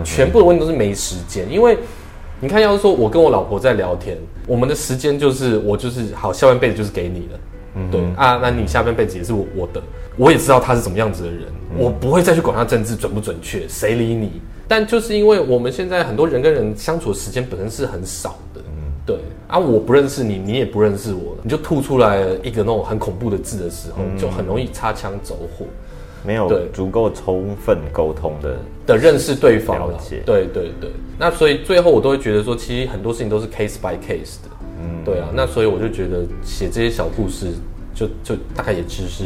[0.04, 1.78] 全部的问题都是没时间，因为。
[2.42, 9.82] 你看，要是说我跟我老婆在聊天，我们的时间就是我就是好，下半辈子就是给你了，对啊，那你下半辈子也是我我的，
[10.18, 11.44] 我也知道他是怎么样子的人，
[11.78, 14.34] 我不会再去管他政治准不准确，谁理你？
[14.68, 18.60] 但就是因为我们现在很多人跟人相处的时间本身是很少的，
[19.06, 19.18] 对
[19.48, 25.66] 啊，我不认识你，你也不认识我，你就吐出来一个那种很恐怖的字的时候，就很容易擦枪走火
[26.26, 26.68] 没有对。
[26.74, 30.22] 足够充分沟通的，的认识对方了了解。
[30.26, 34.50] 对对对，那所以最后我都会觉得说，其实很多事情都是 case by case 的，
[34.82, 37.48] 嗯，对啊，那所以我就觉得写这些小故事
[37.94, 39.24] 就，就大概也只是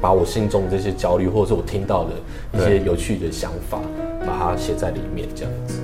[0.00, 2.10] 把我心中的这些焦虑，或者是我听到的
[2.54, 3.80] 一些有趣的想法，
[4.26, 5.80] 把它写在里面，这样子。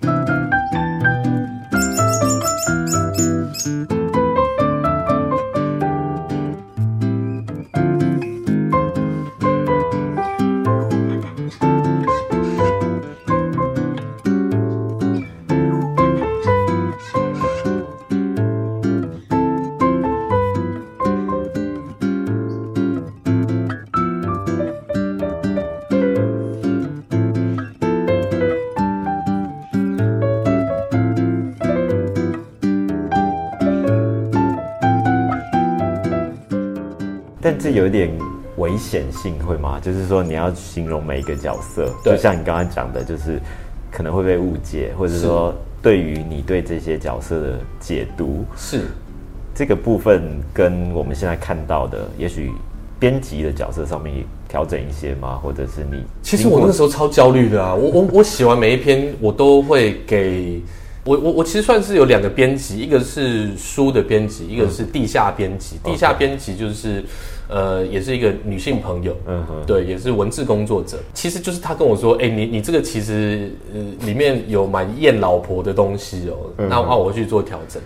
[0.00, 0.11] 但
[37.72, 38.10] 这有点
[38.58, 39.80] 危险性，会吗？
[39.80, 43.40] 就是说你要形容每一个角色，就像你刚刚讲的，就是
[43.90, 48.82] 可能会被误解，或者说对于你对这些角色的解读，是，
[49.54, 52.52] 这个部分跟我们现在看到的，也许
[53.00, 55.40] 编辑的角色上面调整一些吗？
[55.42, 57.74] 或者是你其实我那个时候超焦虑的啊！
[57.74, 60.60] 我我我写完每一篇，我都会给
[61.04, 65.76] 我我我其实算是有两个编辑，一个是书的编辑，一个是地下编辑。
[65.82, 67.02] 地下编辑就是
[67.48, 70.98] 呃，也是一个女性朋友，嗯哼对，也是文字工作者。
[71.12, 77.82] 其实就是他跟我说，哎、你你这个其实呃里面有蛮厌老婆的东西哦、那那我会去做调整。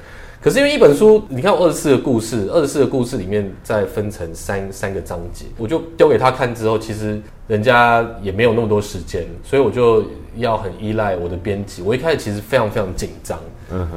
[0.46, 10.04] 可是因为一本书，你看二十四个故事，二十四个故事里面再分成三三个章节，我就丢给他看之后，其实人家也没有那么多时间，所以我就
[10.36, 11.82] 要很依赖我的编辑。
[11.82, 13.36] 我一开始其实非常非常紧张，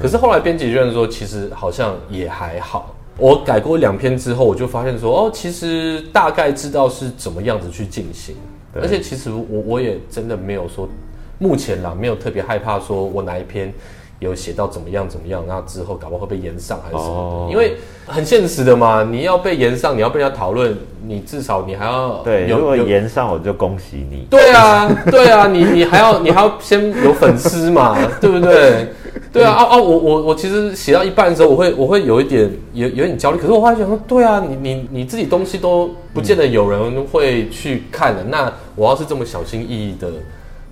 [0.02, 2.96] 可是后来编辑居然说，其实好像也还好。
[3.16, 8.36] 我改过两篇之后，我就发现说，哦，其实大概知道是怎么样子去进行，
[8.74, 10.90] 而且其实我我也真的没有说，
[11.38, 13.72] 目前啦没有特别害怕说我哪一篇
[14.20, 24.28] 有写到怎么样怎么样，那之后搞不好会被延上还是什么因为很现实的嘛，你要被延上，你要被人家讨论，你至少你还要对，如果延上，我就恭喜你。
[24.30, 28.88] 对啊，对啊，你你还要你还要先有粉丝嘛， 对不对？
[29.32, 40.10] 对啊，啊啊，我我我其实写到一半的时候，我会我会有一点有有点焦虑，可是我后来想说，对啊，你你你自己东西都不见得有人会去看的，那我要是这么小心翼翼的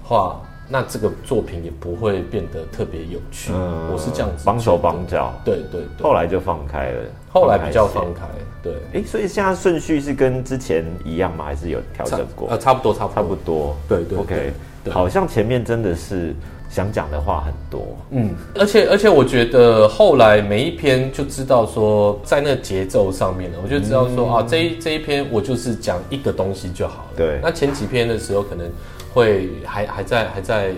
[0.04, 3.52] 话，那这个作品也不会变得特别有趣。
[3.54, 5.06] 嗯我是这样子，绑手绑。
[5.08, 7.04] 脚，对对对，后来就放开了。
[7.30, 8.26] 后来比较写放开，
[8.62, 11.46] 对，哎、所以现在顺序是跟之前一样吗？
[11.46, 12.50] 还是有调整过？
[12.50, 13.78] 呃，差不多差不多差不多。
[13.88, 14.54] 对对 OK，对
[14.86, 16.36] 对好像前面真的是
[16.70, 17.98] 想讲的话很多。
[18.12, 27.10] 嗯，而且而且我觉得后来每一篇就知道说，在那个节奏上面了，我就知道说、啊，这一这一篇我就是讲一个东西就好了。
[27.18, 28.70] 对那前几篇的时候可能
[29.14, 30.72] 会还还在还在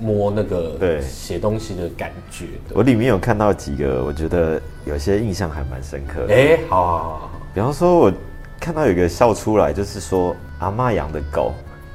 [0.00, 2.74] 摸那个对写东西的感觉的。
[2.74, 6.34] 我里面有看到几个，我觉得有些印象还蛮深刻的。
[6.34, 8.12] 哎、好好好好，比方说，我
[8.58, 11.54] 看到有一个笑出来，就是说阿妈养的狗，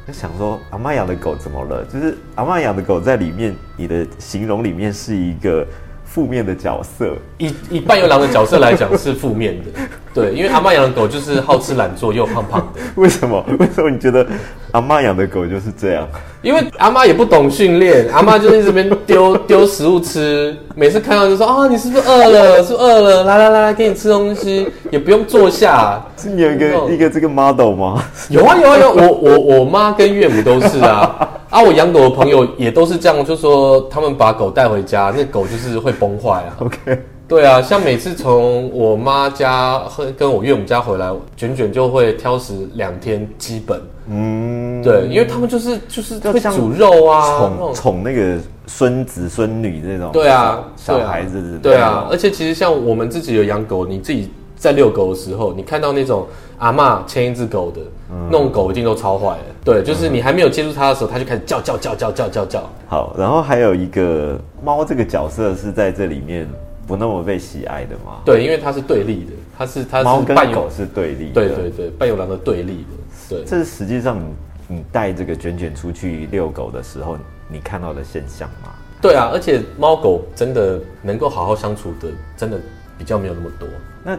[0.09, 1.85] 就想说阿妈养的狗怎么了？
[1.85, 5.63] 就是阿妈养的狗在里面，你的形容里面是一个
[6.11, 7.13] 负面的角色。
[7.37, 9.79] 以以半游狼的角色来讲是负面的，
[10.13, 12.81] 对，因为阿妈养的狗就是好吃懒做又胖胖的。
[12.95, 13.45] 为什么？
[13.59, 14.25] 为什么你觉得
[14.71, 16.07] 阿妈养的狗就是这样？
[16.41, 22.63] 因为阿妈也不懂训练，阿妈就是一直这边丢 丢食物吃，每次看到就说啊，你是不是饿了？
[22.63, 23.23] 是饿了？
[23.25, 26.01] 来来来来，给你吃东西，也不用坐下。
[26.17, 28.03] 是你有一个哦一个这个 model 吗？
[28.29, 31.29] 有啊有啊有啊，我我我妈跟岳母都是啊。
[31.49, 36.55] 啊，我养狗的朋友也都是这样，就说他们把狗带回家，那狗就是会崩坏啊。
[36.59, 43.81] OK，对啊，像每次从我妈家和跟我岳母家回来，卷卷就会挑食两天，基本。
[44.11, 48.37] 嗯，对，因为他们就是就是会煮肉啊，宠宠那个
[48.67, 56.27] 孙子孙女这种，对啊，小孩子，对啊，而且其实像我们自己有养狗，你自己在遛狗的时候，你看到那种
[56.59, 57.81] 阿妈牵一只狗的，
[58.29, 59.43] 那种狗一定都超坏的。
[59.63, 62.69] 对，就是你还没有接触它的时候，它就开始叫叫叫叫叫叫叫。
[62.87, 66.47] 好，然后还有一个猫这个角色是在这里面
[66.85, 68.21] 不那么被喜爱的吗？
[68.25, 73.37] 对，因为它是对立的，它是它猫跟狗是对立的，对对对半有狼的对立的。
[73.37, 78.69] 对，这是实际上你你带这个卷卷出去遛狗的时候，你看到的现象吗？
[79.01, 82.59] 对啊，而且猫狗真的能够好好相处的，真的
[82.97, 83.65] 比较没有那么多。
[84.03, 84.17] 那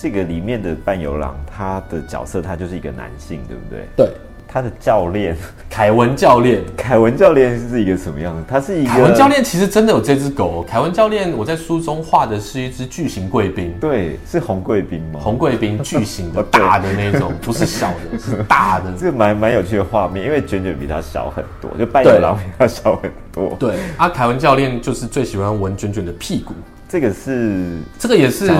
[0.00, 3.84] 这个里面的伴游郎，他的角色他就是一个男性，对不对？
[3.94, 4.10] 对，
[4.48, 5.36] 他的教练
[5.68, 8.42] 凯文教练，凯文教练是一个什么样的？
[8.48, 10.64] 他是一个凯文教练其实真的有这只狗。
[10.66, 15.20] 凯文教练，我在书中画的是一只巨型贵宾，对，是红贵宾吗？
[15.22, 18.90] 红贵宾，巨型的 大的那种，不是小的， 是大的。
[18.98, 23.54] 这个蛮蛮有趣的画面，因为卷卷比他小很多，就伴游狼比他小很多。
[23.58, 26.54] 对，啊，凯文教练就是最喜欢闻卷卷的屁股。
[26.90, 28.50] 这个是这个也是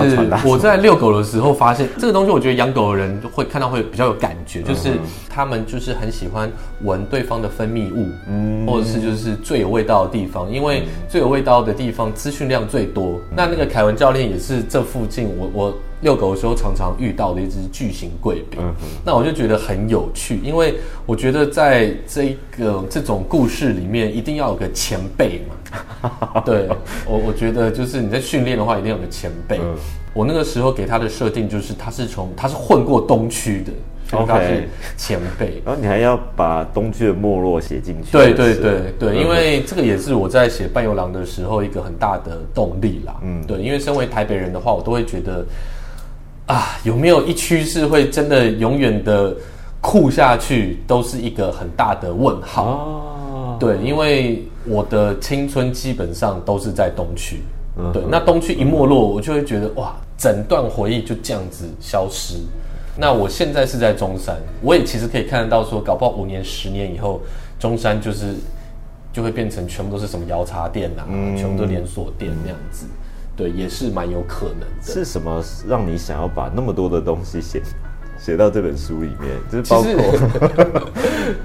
[0.45, 4.45] 我在遛狗的时候发现，这个东西我觉得养狗的人会看到会比较有感嗯。
[4.45, 4.91] 觉，就是
[5.29, 6.49] 他们就是很喜欢
[6.83, 8.65] 闻对方的分泌物，嗯。
[8.65, 13.19] 或者是就是最有味道的地方，因为最有味道的地方资讯量最多。
[13.31, 13.35] 嗯。
[13.35, 18.73] 那那个凯文教练也是这附近我我遛狗的时候常常遇到的一只巨型贵宾，嗯
[19.05, 20.75] 那我就觉得很有趣，因为
[21.05, 25.55] 我觉得在这个这种故事里面一定要有个前辈嘛。
[26.45, 26.67] 对
[27.05, 29.57] 我，我觉得就是你在训练的话，一定有个前辈。
[29.59, 29.75] 嗯
[30.13, 33.71] 我那个时候给他的设定就是，他是从他是混过东区的
[34.17, 35.61] ，OK 是前辈。
[35.65, 38.11] 然后你还要把东区的没落写进去。
[38.11, 38.55] 对对
[38.99, 43.15] 对，因为这个也是我在写半游狼的时候一个很大的动力啦。
[43.23, 45.45] 嗯，对，因为身为台北人的话，我都会觉得
[46.51, 49.33] 啊，有没有一趋势会真的永远的
[49.79, 52.65] 酷下去，都是一个很大的问号。
[52.65, 57.37] 哦，对，因为我的青春基本上都是在东区。
[57.77, 62.35] 嗯对，那东区一没落，我就会觉得哇，整段回忆就这样子消失。
[62.97, 67.21] 那我现在是在中山，我也其实可以看得到说，搞不好五年、十年以后，
[67.57, 68.35] 中山就是
[69.13, 72.85] 就会变成全部都是什么摇茶店啊，嗯全部都连锁店那样子。
[73.35, 74.93] 对，也是蛮有可能的。
[74.93, 77.61] 是什么让你想要把那么多的东西写
[78.19, 79.31] 写到这本书里面？
[79.51, 80.81] 就是包括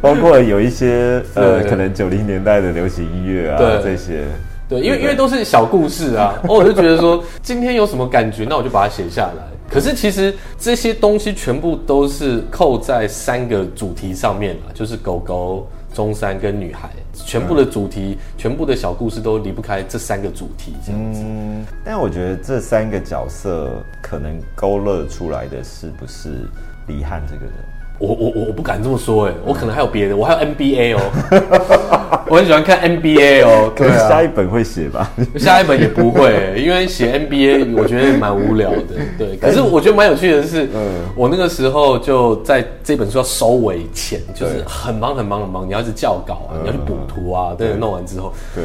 [0.15, 4.25] 包括有一些呃，可能九零年代的流行音乐啊对这些。
[4.69, 9.45] 对，因为因为都是小故事啊， 哦我就觉得说今天有什么感觉，那我就把它写下来。
[9.69, 15.67] 可是其实这些东西全部都是扣在三个主题上面了，就是狗狗、
[15.97, 21.23] 中山跟女孩，全部的主题、全部的小故事都离不开这三个主题这样子。
[21.25, 26.47] 嗯，但我觉得这三个角色可能勾勒出来的是不是
[26.87, 27.55] 李翰这个人？
[27.99, 33.97] 我我我我不敢这么说哎、我可能还有别的，我还有 NBA 哦， 我很喜欢看 NBA 哦，可对啊。
[33.97, 35.11] 能下一本会写吧。
[35.37, 38.95] 下一本也不会，因为写 NBA 我觉得蛮无聊的。
[39.17, 41.07] 对，可是我觉得蛮有趣的是，嗯。
[41.17, 48.65] 我那个时候就在这本书要收尾前，就是很忙很忙很忙，你要去校稿啊，你要去补图啊，对，弄完之后，对，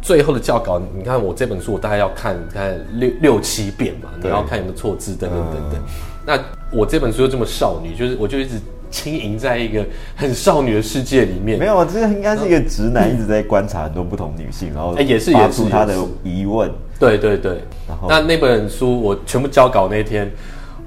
[0.00, 5.80] 最后的校稿，你看我这本书我大概要看看六六七遍嘛，你要看有没有错字等等等等。
[5.80, 5.86] 嗯。
[6.24, 6.38] 那
[6.72, 8.54] 我这本书又这么少女，就是我就一直
[8.90, 11.66] 轻盈在一个很少女的世界里面没。
[11.66, 16.70] 有，这应该是一个直男一直在观察很多不同女性，然后哎也是发也是出他的疑问。
[16.98, 20.30] 对对对然后，那那本书我全部交稿那天，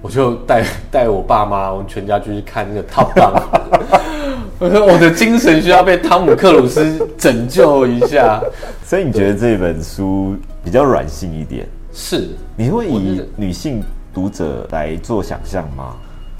[0.01, 3.41] 我就带 带我爸妈，我们全家就去看那个 Top Gun。
[4.59, 8.41] 我说我的精神需要被汤姆克鲁斯拯救一下。
[8.85, 11.67] 所以你觉得这本书比较软性一点？
[11.91, 13.83] 是你会以女性
[14.13, 15.95] 读者来做想象吗？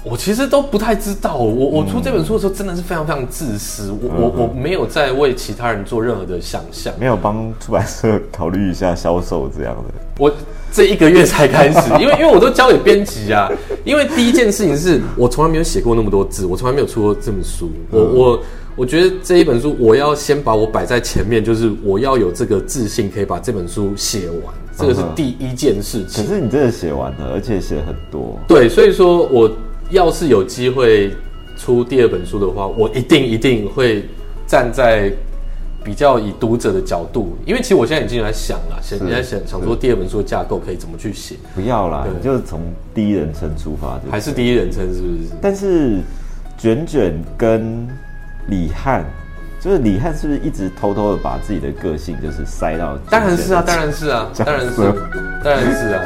[0.06, 6.92] 我其实都不太知道，我我出这本书的时候真的是非常非常自私，我我我没有在为其他人做任何的想象。
[7.00, 9.94] 没有帮出版社考虑一下销售这样的？
[10.18, 10.30] 我
[10.70, 13.50] 这一个月才开始，因为因为我都交给编辑啊。
[13.82, 17.70] 因为第一件事情是我从来没有写过那么多字，我从来没有出过这本书。
[17.90, 18.42] 我我
[18.76, 26.26] 我觉得这一本书，我要先把我摆在前面，就是我要有这个自信，可以把这本书写完，这个是第一件事可情。
[26.26, 28.38] 是你真的写完了，而且写很多。
[28.48, 29.50] 对，所以说我
[29.90, 31.12] 要是有机会
[31.56, 34.04] 出第二本书的话，我一定一定会
[34.46, 35.12] 站在
[35.84, 41.36] 比较以读者的角度，因为其实我现在已经在想了，想你在想想说第二本书的架构可以怎么去写。
[41.54, 42.60] 不要啦，就是从
[42.94, 45.28] 第一人称出发就还是第一人称是不是？
[45.40, 46.00] 但是
[46.56, 47.86] 卷卷跟
[48.48, 49.04] 李翰
[49.64, 52.98] 就是李汉是不是一直偷偷的把自己的个性就是塞到？
[53.08, 54.76] 当然是啊，当然是啊，当然是，
[55.42, 56.02] 当然是啊。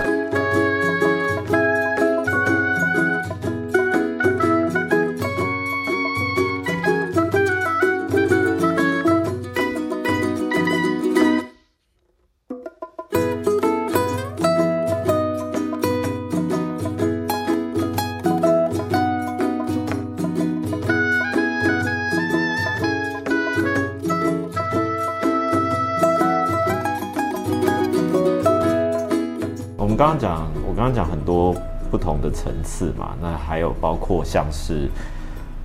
[30.09, 31.55] 刚刚讲，我刚刚讲很多
[31.91, 34.89] 不同的层次嘛，那还有包括像是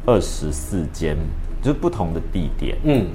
[0.05, 1.15] 二十四间，
[1.61, 2.77] 就是不同的地点。
[2.83, 3.07] 嗯，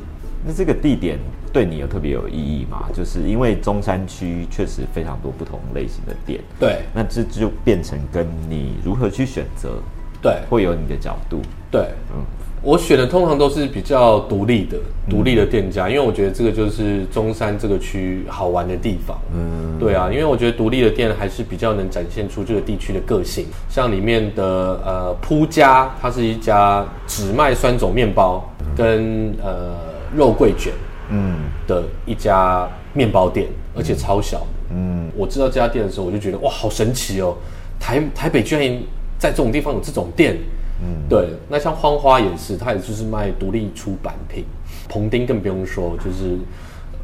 [0.43, 1.18] 那这个地点
[1.53, 2.89] 对你有特别有意义吗？
[2.95, 6.41] 就是因为中山区确实非常多不同类型的店。
[6.59, 9.83] 对，那这就变成跟你如何去选择，
[10.22, 11.43] 对，会有你的角度。
[11.70, 12.24] 对，嗯。
[12.61, 14.76] 我选的通常都是比较独立的、
[15.09, 19.16] 独立的店家，因为我觉得这个就是中山这个区好玩的地方。
[19.32, 23.46] 嗯，对啊，因为我觉得独立的店还是比较能展现出这个地区的个性。
[23.68, 24.44] 像里面的
[24.84, 28.44] 呃铺家，它是一家只卖酸种面包
[28.76, 29.76] 跟呃
[30.14, 30.72] 肉桂卷，
[31.11, 31.36] 嗯
[31.66, 33.46] 的一家面包店，
[33.76, 34.44] 而且超小。
[34.70, 37.36] 嗯，我知道这家店的时候，我就觉得哇，好神奇哦！
[37.78, 38.78] 台台北居然
[39.16, 40.36] 在这种地方有这种店。
[40.81, 44.45] 嗯，对，那像荒花也是，它也就是卖独立出版品，
[44.89, 46.39] 彭丁更不用说，就是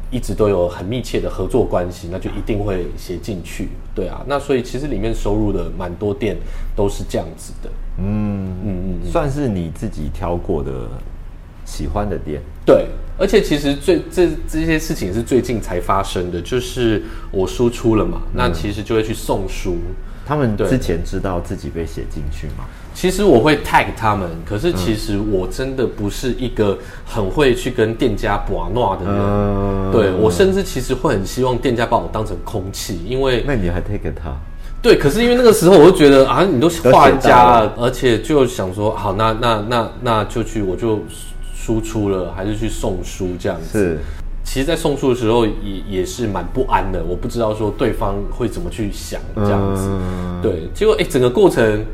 [0.09, 6.37] 一直都有很密切的合作关系，那就一定会写进去，对啊，那所以其实里面收入的蛮多店
[6.75, 10.71] 都是这样子的，嗯嗯嗯，算是你自己挑过的
[11.65, 19.75] 喜欢的店，对，而且其实最这这些事情是最近才发生的，就是我输出了嘛，那其实就会去送书，
[20.25, 22.63] 他们之前知道自己被写进去吗？
[22.95, 29.91] 其实我会 tag 他们，可是其实我真的不是一个很会去跟店家把闹的人。
[29.91, 34.33] 对我甚至其实会很希望店家把我当成空气，因为那你还 take 他？
[34.81, 41.01] 对，可是因为那个时候我就觉得啊，你都画家了，而且就想说好，那那那那就去，我就
[41.53, 43.77] 输出了，还是去送书这样子。
[43.77, 43.99] 是，
[44.45, 49.89] 其实，在送书的时候也也是蛮不安的，我不知道说对方会怎么去想这样子。
[50.41, 51.85] 对，结果哎，整个过程。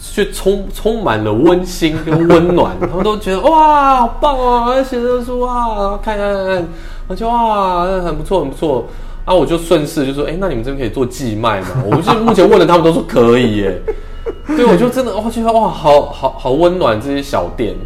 [0.00, 4.82] 却充充满了温馨跟温暖， 他们都觉得哇，好棒啊！
[4.82, 6.68] 写的书啊，看看看看，
[7.06, 8.86] 我就哇，很不错，很不错。
[9.26, 11.68] 啊，我就顺势就说，哎，那你们这边可以做寄卖吗？
[11.84, 13.82] 我不是目前问了，他们都说可以耶。
[14.56, 17.76] 对，我就真的，我觉得哇，好好好温暖这些小店。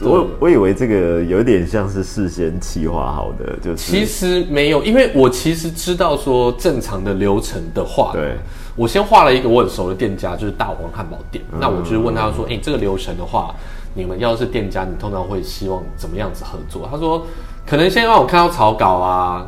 [0.00, 8.36] 我我以为这个有点像是事先计划好的，就是其实没有，因为我其实知道说正常的流程的话，对。
[8.76, 11.44] 我先画了一个我很熟的店家，就是大王汉堡店。
[11.60, 13.54] 那我就是问他说：“哎，这个流程的话，
[13.94, 17.24] 你们要是店家，你通常会希望怎么样子合作？”他说
[17.64, 19.46] ：“可能先让我看到草稿啊，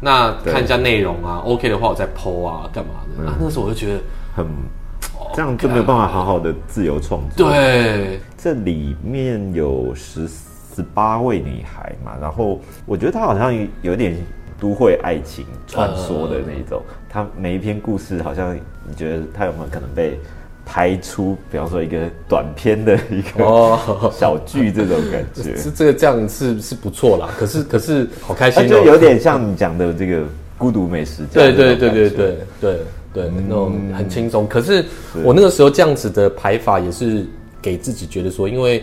[0.00, 4.00] 那看一下内容啊，OK 的话我再剖啊，干嘛的？”啊，那时候我就觉得
[4.34, 4.44] 很
[5.34, 7.48] 这样就没有办法好好的自由创作。
[7.48, 14.16] 对，这里面有十十八位女孩嘛，然后我觉得她好像有点。
[14.64, 18.56] 都会爱情传说的那种，他每一篇故事好像
[18.88, 20.18] 你觉得他有没有可能被
[20.64, 23.78] 拍出，比方说一个短片的一个
[24.18, 25.54] 小剧这种感觉？
[25.60, 30.22] 是这个这样是是不错啦，可是 可是好开心，就有点像你讲的这个
[30.56, 32.78] 孤独美食对对对对对对
[33.12, 34.48] 对，那种很轻松。
[34.48, 34.82] 可是
[35.22, 37.26] 我那个时候这样子的排法也是
[37.60, 38.82] 给自己觉得说，因为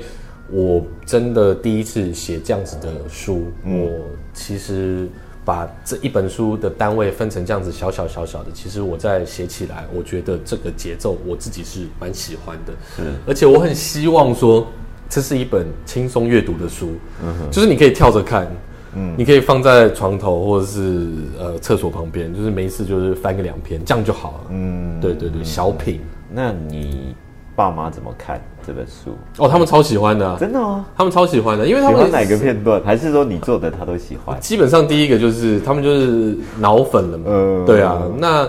[0.51, 5.07] 我真的第一次写这样子的书，我其实。
[5.43, 12.73] 把这一本书的单位分成这样子小小小小的，其实我在写起来，我觉得这个节奏我自己是蛮喜欢的。
[12.95, 14.67] 是，而且我很希望说，
[15.09, 16.91] 这是一本轻松阅读的书，
[17.23, 18.47] 嗯哼，就是你可以跳着看，
[18.95, 21.07] 嗯，你可以放在床头或者是
[21.39, 24.39] 呃厕所旁边，就是没事就是翻个两篇，这样就好了。
[24.49, 26.01] 嗯，对对对，小品。
[26.29, 27.15] 那你？
[27.55, 29.11] 爸妈怎么看这本书？
[29.37, 30.85] 哦，他们超喜欢的，真的吗？
[30.95, 32.81] 他们超喜欢的，因为喜欢哪个片段？
[32.83, 34.39] 还是说你做的他都喜欢？
[34.39, 37.25] 基本上第一个就是他们就是脑粉了嘛。
[37.27, 38.01] 嗯，对啊。
[38.17, 38.47] 那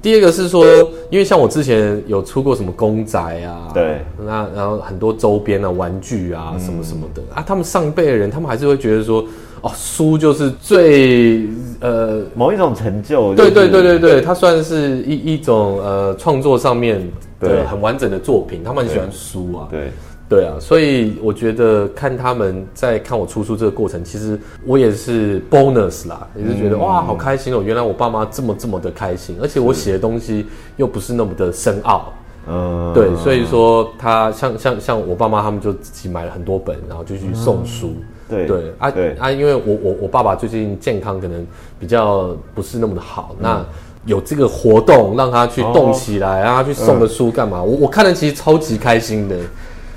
[0.00, 0.64] 第二个是说，
[1.10, 9.24] 因为像我之前有出过什么公仔啊，对，那然后很多周边啊、玩具啊什么什么的啊，他们上一辈的人，他们还是会觉得说，
[9.62, 11.48] 哦，书就是最
[11.80, 13.34] 呃某一种成就。
[13.34, 17.10] 对对对对对，它算是一一种呃创作上面。
[17.48, 19.68] 对，很完整的作品，他们很喜欢书啊。
[19.70, 19.90] 对，
[20.28, 27.62] 对啊，所以我觉得看他们在看我出书这个过程，其实我也是 bonus 啦，也是觉得哇，好开心哦！
[27.62, 32.12] 原来我爸妈这么这么的开心，而且我写的东西又不是那么的深奥。
[32.46, 37.94] 嗯，对，所以说他像像像我爸妈他们就自己买了很多本，然后就去送书。
[38.28, 41.46] 对对啊对啊，因为我我我爸爸最近健康可能
[41.78, 43.64] 比较不是那么的好，那
[44.06, 47.62] 有这个活动让他去动起来，让他去送个书干嘛？
[47.62, 49.36] 我我看了其实超级开心的。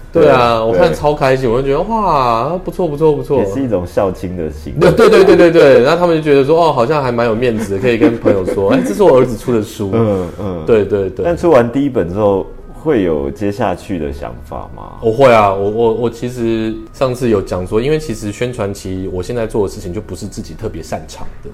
[0.10, 3.45] 对啊，对我看超开心，我就觉得哇，不错不错不错也。
[3.53, 4.91] 是一种孝亲的行为。
[4.91, 9.91] 对对对对对对，然后他们就觉得说，哦，好像还蛮有面子的，可以跟朋友说，哎，这是我儿子出的书。
[9.93, 10.64] 嗯嗯。
[10.66, 12.47] 对对对，但出完第一本之后，
[12.84, 14.97] 会有接下去的想法吗？
[15.01, 21.49] 我会啊，我我我其实上次有讲说，因为其实宣传期我现在做的事情就不是自己特别擅长的。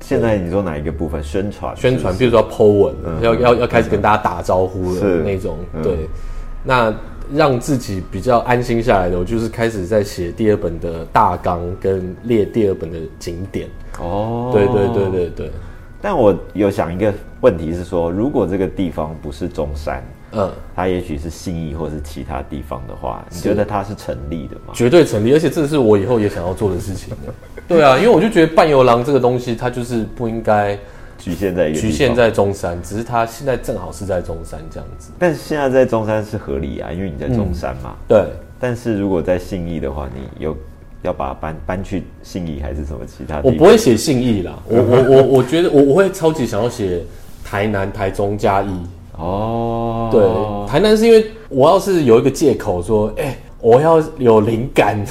[0.00, 1.22] 现在你说哪一个部分？
[1.22, 1.74] 宣传？
[1.76, 5.82] 宣传，比如说要 Po 文，要要要开始跟大家打招呼了是那种，嗯。
[5.82, 5.96] 对，
[6.62, 6.94] 那
[7.32, 15.10] 让自己比较安心下来的，我就是开始在写第二本的大纲跟列第二本的景点，哦，对对对。
[15.10, 15.50] 对对，
[16.00, 20.50] 但我有想一个问题是说，如果这个地方不是中山，嗯。
[20.74, 24.74] 它也许是信义或是其他地方的话，你是觉得它是成立的吗？
[24.74, 27.14] 绝对成立，而且这是我以后也想要做的事情。
[27.66, 30.78] 对啊，因为我就觉得伴游廊这个东西，它就是不应该
[31.18, 35.10] 局限在局限，在中山，只是它现在正好是在中山这样子。
[35.18, 37.96] 但是现在在中山是合理啊，因为你在中山嘛。
[38.06, 38.22] 对，
[38.60, 40.54] 但是如果在信义的话，你有
[41.02, 43.44] 要把它搬搬去信义还是什么其他地方？
[43.44, 47.02] 我不会写信义啦，我 我我我觉得我我会超级想要写
[47.42, 48.68] 台南、台中、嘉义。
[49.18, 50.22] 哦，对，
[50.70, 55.02] 台南是因为我要是有一个借口说，哎、我要有灵感，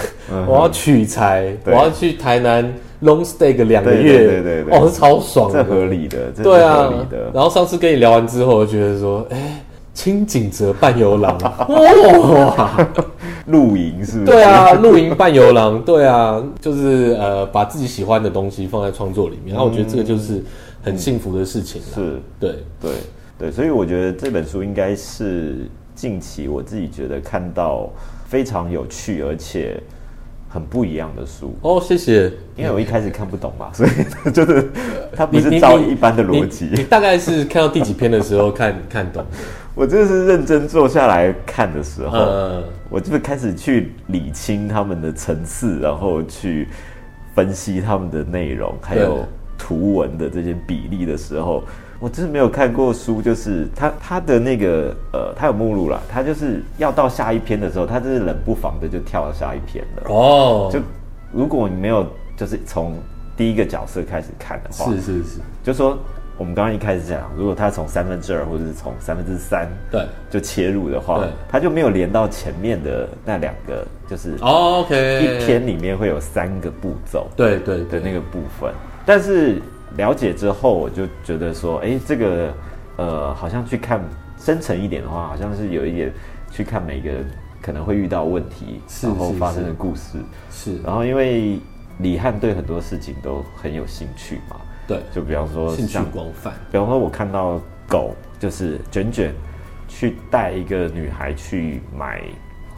[0.48, 2.64] 我要取材，我要去台南
[3.04, 7.32] long stay 个两个月，对对对对哦，是超爽的，这合理的，对啊合理的。
[7.34, 11.38] 然后上次跟你聊完之后，我就觉得说，哎、清景泽伴游郎，
[11.70, 12.88] 哇，
[13.48, 14.26] 露营是不是？
[14.26, 20.44] 对啊，露营伴游郎，对啊，就是呃，把自己喜欢的东西放在创作里面，然后我觉得这个就是
[20.84, 21.88] 很幸福的事情啦。
[21.96, 22.52] 是，对，
[22.82, 22.92] 对
[23.38, 27.90] 对，所以我觉得这本书应该是近期我自己觉得看到
[28.26, 29.78] 非常有趣而且
[30.48, 31.54] 很不一样的书。
[31.62, 32.32] 哦，谢谢。
[32.56, 33.90] 因为我一开始看不懂嘛，所以
[34.32, 34.70] 就是
[35.14, 36.84] 它不是照一般的逻辑你辑。
[36.86, 39.38] 大概是看到第几篇的时候看看懂的？
[39.76, 46.70] 我真的是认真坐下来看的时候，嗯，我就开始去理清他们的层次，然后去
[47.34, 49.24] 分析他们的内容，还有对
[49.58, 51.62] 图文的这些比例的时候，
[52.00, 60.04] 我真是没有看过书，就是他他的那个呃，他有目录啦，他就是要到下一篇的时候，他就是冷不防的就跳到下一篇了。
[60.14, 60.80] 哦，就
[61.32, 62.96] 如果你没有就是从
[63.38, 65.98] 第一个角色开始看的话，是是是，就说
[66.38, 70.06] 我们刚刚一开始讲，如果他从三分之二或者是从三分之三对。
[70.30, 78.70] 就切入的话，他就没有连到前面的那两个，就是哦，OK，一篇里面会有三个步骤对对对，的那个部分。
[79.06, 79.62] 但是
[79.98, 82.54] 了解之后，我就觉得说，哎，这个
[82.98, 84.02] 呃，好像去看
[84.38, 86.12] 深层一点的话，好像是有一点
[86.52, 87.26] 去看每个人
[87.62, 90.20] 可能会遇到问题，然后是发生的故事。
[90.52, 91.60] 是，然后因为
[92.00, 99.34] 李汉对很多事情都很有兴趣嘛，对，就比方说兴趣像广泛，比方说，我看到狗就是卷卷
[99.88, 102.22] 去带一个女孩去买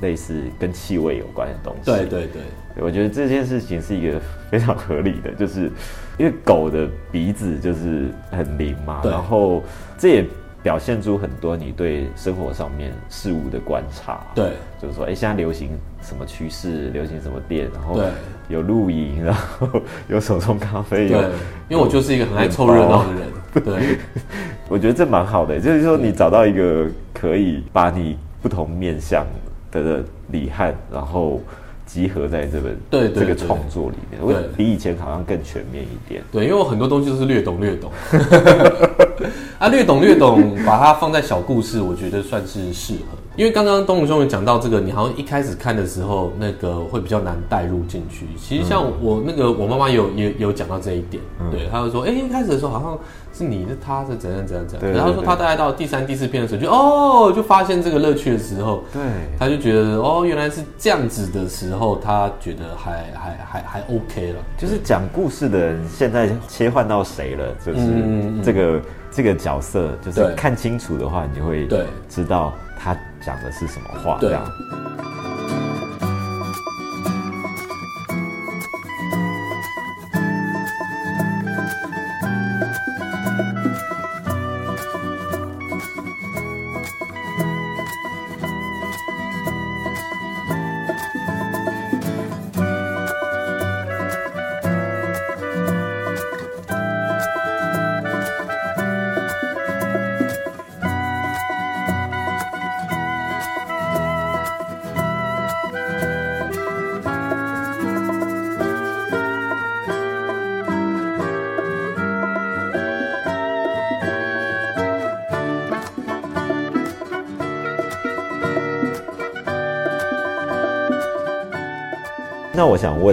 [0.02, 1.86] 类似跟气味有关的东西。
[1.86, 5.72] 对对对，我觉得这件事情是一个非常合理的，就是
[6.18, 9.64] 因为狗的鼻子就是很灵嘛，然后
[9.98, 10.26] 这也
[10.64, 14.20] 表现出很多你对生活上面事物的观察。
[14.36, 14.52] 对，
[14.82, 15.70] 就是说，哎、现在流行
[16.02, 18.06] 什么趋势，流行什么店，然后对。
[18.50, 19.68] 有露营，然后
[20.08, 21.30] 有手冲咖啡，有对，
[21.68, 23.98] 因为我就是一个很爱凑热闹的人，对，
[24.70, 29.28] 我觉得这蛮好的，就是说你找到一个可以把你不同面向
[29.70, 31.42] 的李汉，然后
[31.88, 36.22] 集合在这本这个对对对创作里面，我对比以前好像更全面一点。
[36.32, 37.92] 对，因为我很多东西都是略懂略懂，
[39.58, 43.18] 啊，略懂略懂，把它放在小故事，我觉得算是适合。
[43.38, 48.26] 因为刚刚东龙兄有讲到这个，你好像一开始看的时候，那个会比较难带入进去。
[48.36, 51.22] 其实像我那个我妈妈有也有讲到这一点，
[51.52, 52.98] 对，她就说，哎、一开始的时候好像
[53.32, 59.02] 是你是他是怎样怎样怎样，然后说对她大概到第三第四篇的时候，就哦，就发现这个乐趣的时候，对，
[59.38, 64.40] 他就觉得哦，原来是这样子的时候，他觉得还还还还 OK 了。
[64.58, 67.80] 就是讲故事的人现在切换到谁了，就是
[68.44, 68.82] 这个
[69.12, 71.86] 这个角色，就是看清楚的话，你就会对。
[72.10, 74.46] 知道他讲的是什么话，对这样。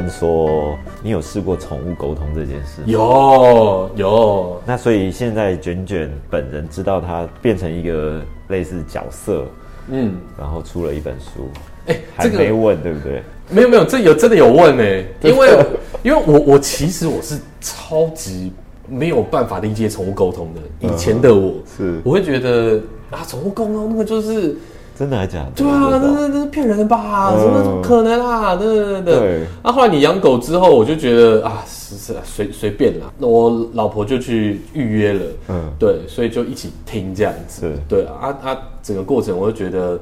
[0.05, 2.83] 问说，你有试过宠物沟通这件事？
[2.85, 9.47] 有有，那所以现在卷卷本人知道他变成一个类似角色，
[9.89, 11.49] 嗯，然后出了一本书，
[11.87, 13.23] 哎、还这个没问对不对？
[13.49, 14.85] 没有没有，这有真的有问呢、
[15.25, 15.67] 因为
[16.03, 18.53] 因为我我其实我是超级
[18.87, 22.79] 没有办法理解宠物沟通的，以前的我是我会觉得
[23.11, 24.55] 啊，宠物沟通那个就是。
[24.97, 25.51] 真的还假的？
[25.57, 27.33] 对啊，我不知道这这这是骗人的吧？
[27.35, 28.55] 嗯怎么可能啊？
[28.55, 29.19] 对对对对。
[29.19, 33.07] 对那、后来你养狗之后，我就觉得啊，是是随随便啦。
[33.19, 37.63] 那我老婆就去预约了，嗯嗯，对，所以就一起听这样子。
[37.63, 39.99] 是对啊啊啊，整个过程我就觉得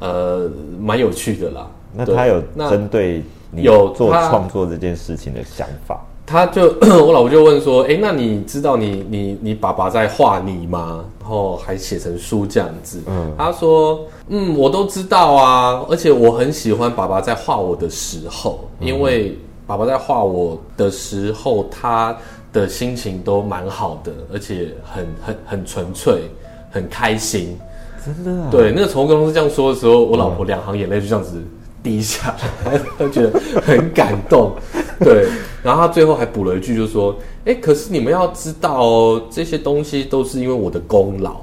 [0.00, 1.66] 呃蛮有趣的啦。
[1.96, 3.22] 那他有针对
[3.52, 6.00] 你有做创作这件事情的想法？
[6.26, 11.04] 他就 我老婆就问说，哎、那你知道你你你爸爸在画你吗？
[11.20, 13.00] 然后还写成书这样子。
[13.06, 22.16] 嗯他说，嗯，我都知道啊，而且我很喜欢爸爸在画我的时候，因为爸爸在画我的时候，他
[22.52, 26.22] 的心情都蛮好的，而且很很很纯粹，
[26.70, 27.58] 很开心。
[28.04, 28.48] 真的啊？
[28.50, 31.42] 对，那个宠物公司这样说的时候，我老婆两行眼泪就这样子
[31.84, 34.52] 滴下来，他觉得很感动。
[34.98, 35.28] 对，
[35.62, 37.14] 然后他最后还补了一句，就说
[37.44, 41.36] ：“哎、可是你们要知道哦，这些东西都是因为我的功劳。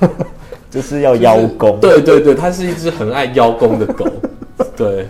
[0.70, 1.78] 就是要邀功。
[1.80, 4.04] 对对对，他是一只很爱邀功的狗。
[4.76, 5.06] 对，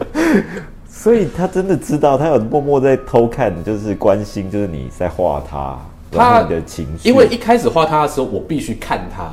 [0.91, 5.79] 所以他真的知道，他有默默在偷看，就是关心，就是你在画他，
[6.11, 7.09] 他你的情绪。
[7.09, 9.31] 因为一开始画他的时候，我必须看它。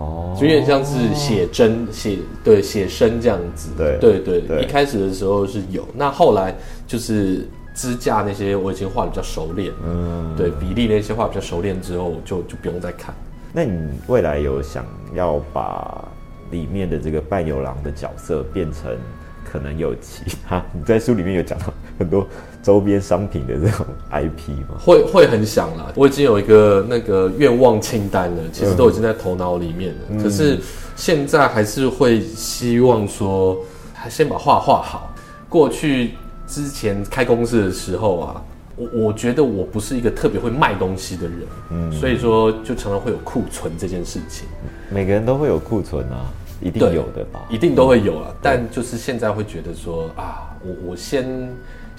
[0.00, 6.54] 哦，就有点像是写真写对写生这样子，对对对对一开始的时候是有，那后来
[6.86, 13.14] 就是支架那些我已经画的比较熟练，嗯，对比例那些画比较熟练之后，就就不用再看。
[13.52, 16.08] 那你未来有想要把
[16.50, 18.96] 里面的这个伴游郎的角色变成
[19.44, 20.64] 可能有其他？
[20.72, 21.66] 你在书里面有讲到
[21.98, 22.26] 很多
[22.62, 24.76] 周边商品的这种 IP 吗？
[24.78, 30.22] 会会很想啦，我已经有一个那个愿望清单了，其实都已经在头脑里面了。
[30.22, 30.58] 可是
[30.94, 33.58] 现在还是会希望说，
[33.94, 35.14] 还先把画画好。
[35.48, 36.12] 过去
[36.46, 38.42] 之前开公司的时候啊，
[38.76, 41.38] 我我觉得我不是一个特别会卖东西的人，
[41.70, 44.46] 嗯，所以说就常常会有库存这件事情，
[44.90, 46.30] 每个人都会有库存啊，
[46.60, 47.40] 一定对有的吧？
[47.48, 48.32] 一定都会有啊。
[48.42, 51.26] 但就是现在会觉得说啊，我我先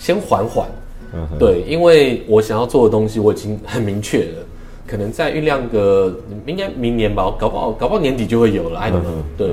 [0.01, 0.67] 先缓缓，
[1.13, 4.45] 嗯对，因为我想要做的东西我已经很明确了，
[4.87, 6.11] 可能再酝酿个，
[6.47, 8.79] 应该明年吧，搞不好搞不好年底就会有了。
[8.79, 9.23] I don't 嗯 know 哼。
[9.37, 9.51] 对，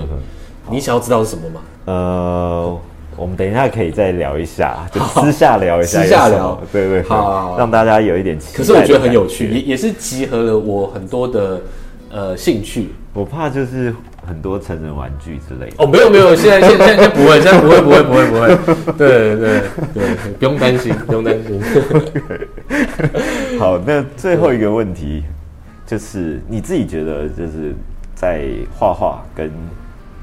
[0.70, 1.60] 你想要知道是什么吗？
[1.84, 2.78] 呃，
[3.14, 8.56] 我们等一下可以再聊一下，就私下聊一下，私下聊对对好让大家有一点期待。
[8.56, 9.60] 可是我觉得很有趣，也。
[9.60, 11.60] 也是集合了我很多的
[12.10, 12.88] 呃兴趣。
[13.12, 13.94] 我怕就是
[14.28, 15.76] 很多成人玩具之类的。
[15.78, 18.92] 哦，没有没有，现在现在现在不会，现在不会不会不会不会。
[18.92, 19.62] 对对
[19.94, 21.60] 对，不用担心， 不用担心。
[23.58, 25.24] 好，那最后一个问题
[25.86, 27.74] 就是你自己觉得就是
[28.14, 28.44] 在
[28.78, 29.50] 画画跟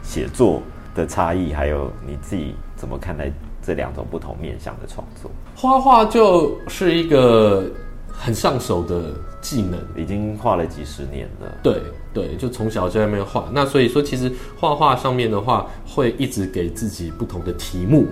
[0.03, 0.61] 写作
[0.93, 3.31] 的差异，还有你自己怎么看待
[3.65, 5.31] 这两种不同面向的创作？
[5.55, 7.63] 画画就是一个
[8.07, 9.79] 很上手的技能。
[9.95, 11.81] 已经画了几十年了，对
[12.15, 13.47] 对，就从小就在那边画。
[13.53, 18.07] 那所以说，其实画画上面的话，会一直给自己不同的题目。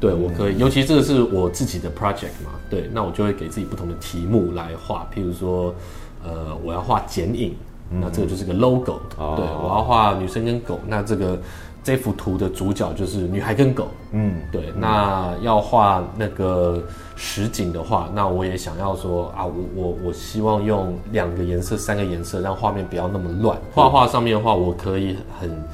[0.00, 5.08] 对我可以，尤其这个是我自己的 project 嘛，对，那我就会给自己不同的题目来画。
[5.14, 5.74] 譬如说，
[6.24, 7.54] 呃，我要画剪影，
[7.88, 9.00] 那这个就是个 logo。
[9.16, 11.40] 哦对，我要画女生跟狗，那这个
[11.82, 13.88] 这幅图的主角就是女孩跟狗。
[14.12, 16.82] 嗯，对，那要画那个
[17.20, 23.58] 实景的话，那我也想要说啊，我我我希望用两个颜色、三个颜色，让画面不要那么乱。
[23.74, 25.64] 画画上面的话，我可以很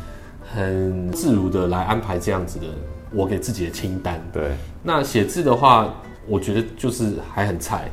[0.55, 2.65] 很自如的来安排这样子的
[3.13, 4.19] 我给自己的清单。
[4.33, 5.93] 对，那写字的话，
[6.27, 7.91] 我觉得就是还很菜。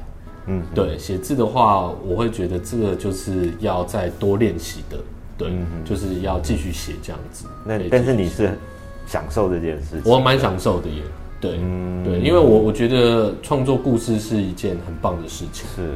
[0.47, 4.97] 嗯，对，写字的话，我会觉得这个就是要再多练习的。
[5.38, 5.52] 对，
[5.84, 7.47] 就是要继续写这样子。
[7.68, 8.58] 对那但是你是
[9.06, 11.04] 享受这件事情，我蛮享受的耶。
[11.41, 15.91] 对，嗯对，因为我我觉得创作故事是一件很棒的事情，是，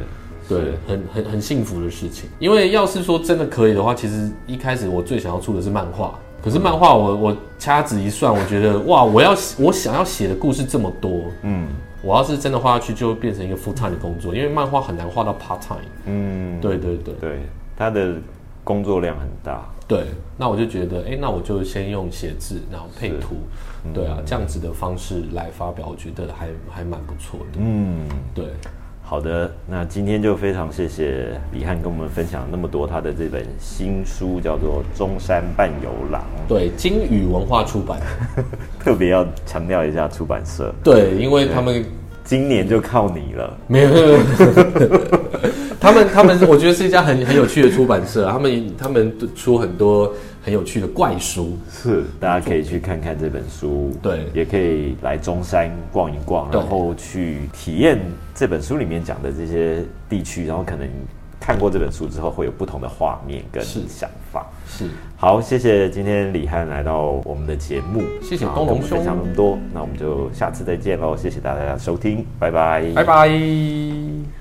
[0.50, 2.30] 对，很很很幸福的事情。
[2.40, 11.68] 因为要是说真的可以的话，其实一开始我最想要出的是漫画，可是漫画我我掐指一算，我觉得哇，我要我想要写的故事这么多，嗯
[12.04, 15.80] 我要是真的画下去，就会变成一个 full time 的工作，因为漫画很难画到 part time。
[16.06, 17.40] 嗯，对对对对，
[17.76, 18.14] 他的
[18.64, 20.06] 工作量很大，对，
[20.38, 23.38] 那我就觉得，哎、那我就先用写字，然后配图，
[23.94, 27.60] 对啊，这样子的方式来发表，我觉得还还蛮不错的。
[27.60, 28.00] 嗯。
[28.34, 28.46] 对，
[29.02, 36.22] 好的，那今天就非常谢谢李翰跟我们分享那么多他的这本新书，叫做《中山伴游郎》。
[36.50, 38.00] 对，金宇文化出版。
[38.84, 41.86] 特别要强调一下出版社，对，因为他们
[42.24, 43.58] 今年就靠你了。
[43.68, 45.02] 没有，没有，没有
[45.80, 50.12] 他们他们，我觉得是一家很很有趣的出版社，他们他们出很多
[50.46, 54.28] 很有趣的怪书，是，大家可以去看看这本书，对。
[54.32, 58.00] 也可以来中山逛一逛，然后去体验
[58.36, 60.88] 这本书里面讲的这些地区，然后可能
[61.40, 64.46] 看过这本书之后会有不同的画面跟想法。
[64.68, 64.88] 是。
[65.18, 68.98] 好，谢谢今天李汉来到我们的节目，谢谢东龙兄。
[68.98, 74.35] 分享那么多，那我们就下次再见喽，谢谢大家的收听，拜拜，拜拜。